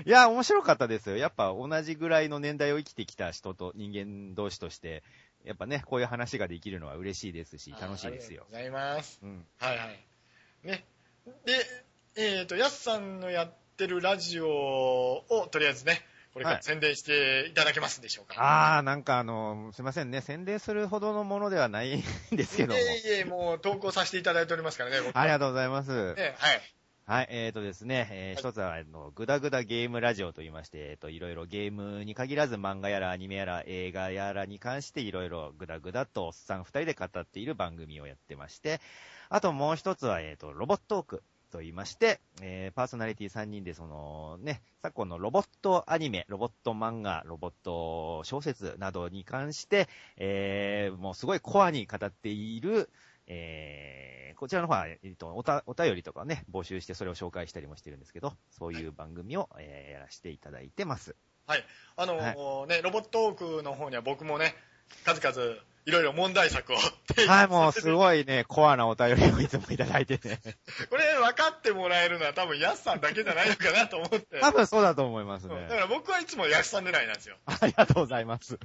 [0.07, 1.19] いや、面白かったですよ。
[1.19, 5.03] やっぱ同じぐらいの年代を生きてきた人と人間同士として、
[5.45, 8.47] やっぱね、こういう話ができるのは嬉しいですし、楽しいですよ。
[8.53, 9.21] ありがとうございます。
[9.23, 9.47] うん。
[9.59, 10.01] はいはい。
[10.63, 10.85] ね。
[11.45, 11.67] で、
[12.17, 16.01] えっ、と、ヤスさんのやってるラジオをとりあえずね、
[16.33, 18.35] これかはいら宣伝していただけますでしょうか。
[18.39, 21.99] あー、なんかあの、すいませんね、宣伝するほどのものではない
[22.33, 22.79] んですけども。
[22.79, 26.15] いえいえ、もう投稿させていただいておりますからね、ありがとうございます。
[26.15, 26.61] ね、はい。
[27.07, 38.81] はい、えーとですね、えー一つは、あの、ぐだぐだゲームラジオと言いまして、えっ、と、いろいろゲームに限らず漫画やらアニメやら映画やらに関していろいろぐだぐだとおっさん二人で語っている番組をやってまして、
[39.29, 52.89] あともう一つは、えっ、と、ロボットークと言いまして、えーパーソナリティ3人でそのね、昨今のロボットアニメ、ロボット漫画、ロボット小説などに関して、えーもうすごいコアに語っている、
[53.27, 61.15] えー、こちらの方は、えっと、おた、お便りとかをね、募集してそれを紹介したりもしてるんですけど、そういう番組を、えーやらせていただいてます。
[61.97, 64.55] あのーね、ロボットークの方には僕もね、
[65.05, 66.77] 数々いろいろ問題作を
[67.09, 70.41] 提はい、出もうすごいね、コアなお便りをいつもいただいてね。
[70.91, 74.41] これ分かってもらえるのは多分ヤスさんだけじゃないのかなと思って。
[74.41, 75.81] 多分そうだと思いますうんだかね。
[75.81, 77.37] ら僕はいつもヤスさん狙いなんですよ。
[77.47, 78.59] ありがとうございます。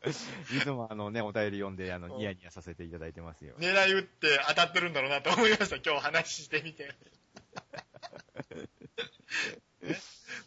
[0.08, 3.54] いつもあのね、お便り読んで、あの、うんニヤニヤさせていただいてますよ。
[3.58, 6.94] 狙い撃って当たってるんだろうなと思いました、今日話してみて。
[9.82, 9.98] ね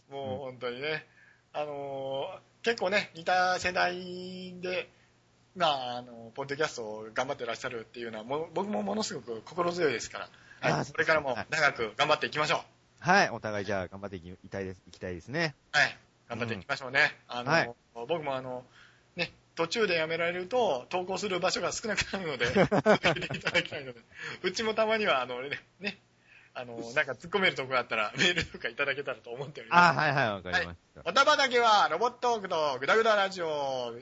[0.10, 1.06] もう本当にね、
[1.54, 4.88] あのー結構ね、似た世代で、
[5.56, 10.30] まあ、あの、ポッドキャストを頑張ってらっしゃるっていうのは、もう僕もものすごく心強いですか
[10.62, 12.60] ら、はい、これからも長く頑張っていきましょう。
[13.00, 15.56] はい、お互いじゃあ頑張っていきたいです、いきたいですね。
[15.72, 15.98] はい。
[16.30, 17.18] 頑張っていきましょうね。
[17.28, 18.64] あの、はい僕もあの、
[19.18, 24.00] ね、途中でやめられると、投稿する場所が少なくなるので、 続けていただきたいので、
[24.44, 25.98] うちもたまには、あの、ね、ね、
[26.54, 29.98] あの、なんか突っ込めるとこがあったら、 メールとかいただけたらと思っておりあ、ます。
[30.00, 31.02] はいはい、わかりました。
[31.04, 34.00] おたばだけは、ロボットークとグダグダラジオを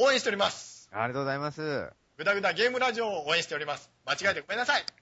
[0.00, 0.88] 応援しております。
[0.92, 1.90] ありがとうございます。
[2.16, 3.90] グダグダゲームラジオを応援しております。
[4.06, 4.84] 間違えてごめんなさい。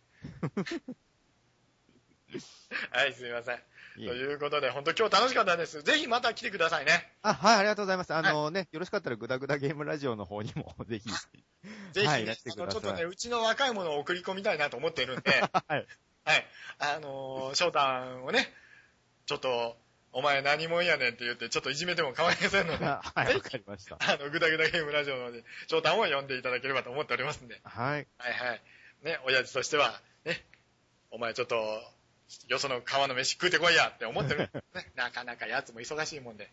[2.90, 3.58] はい、すみません。
[3.96, 5.82] ということで、本当今日楽しかったです。
[5.82, 7.12] ぜひまた来てくださいね。
[7.20, 8.14] あ、はい、ありがとうございます。
[8.14, 11.08] あのね、よろしかったらグダグダゲームラジオの方にも、 ぜひ。
[11.92, 15.30] ぜひ、ねちょっとね、うちの若い者を送り込みたいなと思ってるんで、
[15.68, 15.86] はい。
[16.24, 16.46] はい。
[16.78, 18.50] あのー翔太をね、
[19.26, 19.78] ちょっと、
[20.16, 23.98] お前何者やねんって言って、ちょっといじめても構いませんので、あ はい、わかりました。
[24.16, 28.06] の、ぐだぐだゲームラジオので、翔太を呼んでいただければと思っておりますんで、はい。
[28.16, 28.62] はいはい。
[29.02, 30.42] ね、親父としては、ね、
[31.10, 31.56] お前ちょっと、
[32.48, 34.48] よその川の飯食うてこいやって思ってる。
[34.74, 36.50] ね、なかなか奴も忙しいもんで、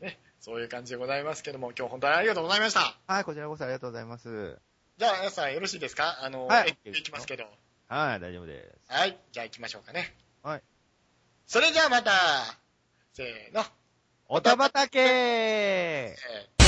[0.00, 2.98] ね、そういう感じでございますけども、今日本当にありがとうございました。
[3.06, 4.58] はい、こちらこそありがとうございます。
[4.98, 6.18] じゃあ、皆さんよろしいですか？
[6.22, 7.44] あの、はいえいきますけど。
[7.88, 8.92] はい、大丈夫です。
[8.92, 9.18] はい。
[9.32, 10.14] じゃあ行きましょうかね。
[10.42, 10.62] はい。
[11.46, 12.10] それじゃあまた、
[13.16, 13.64] せーの。
[14.28, 16.65] おたばたけーえー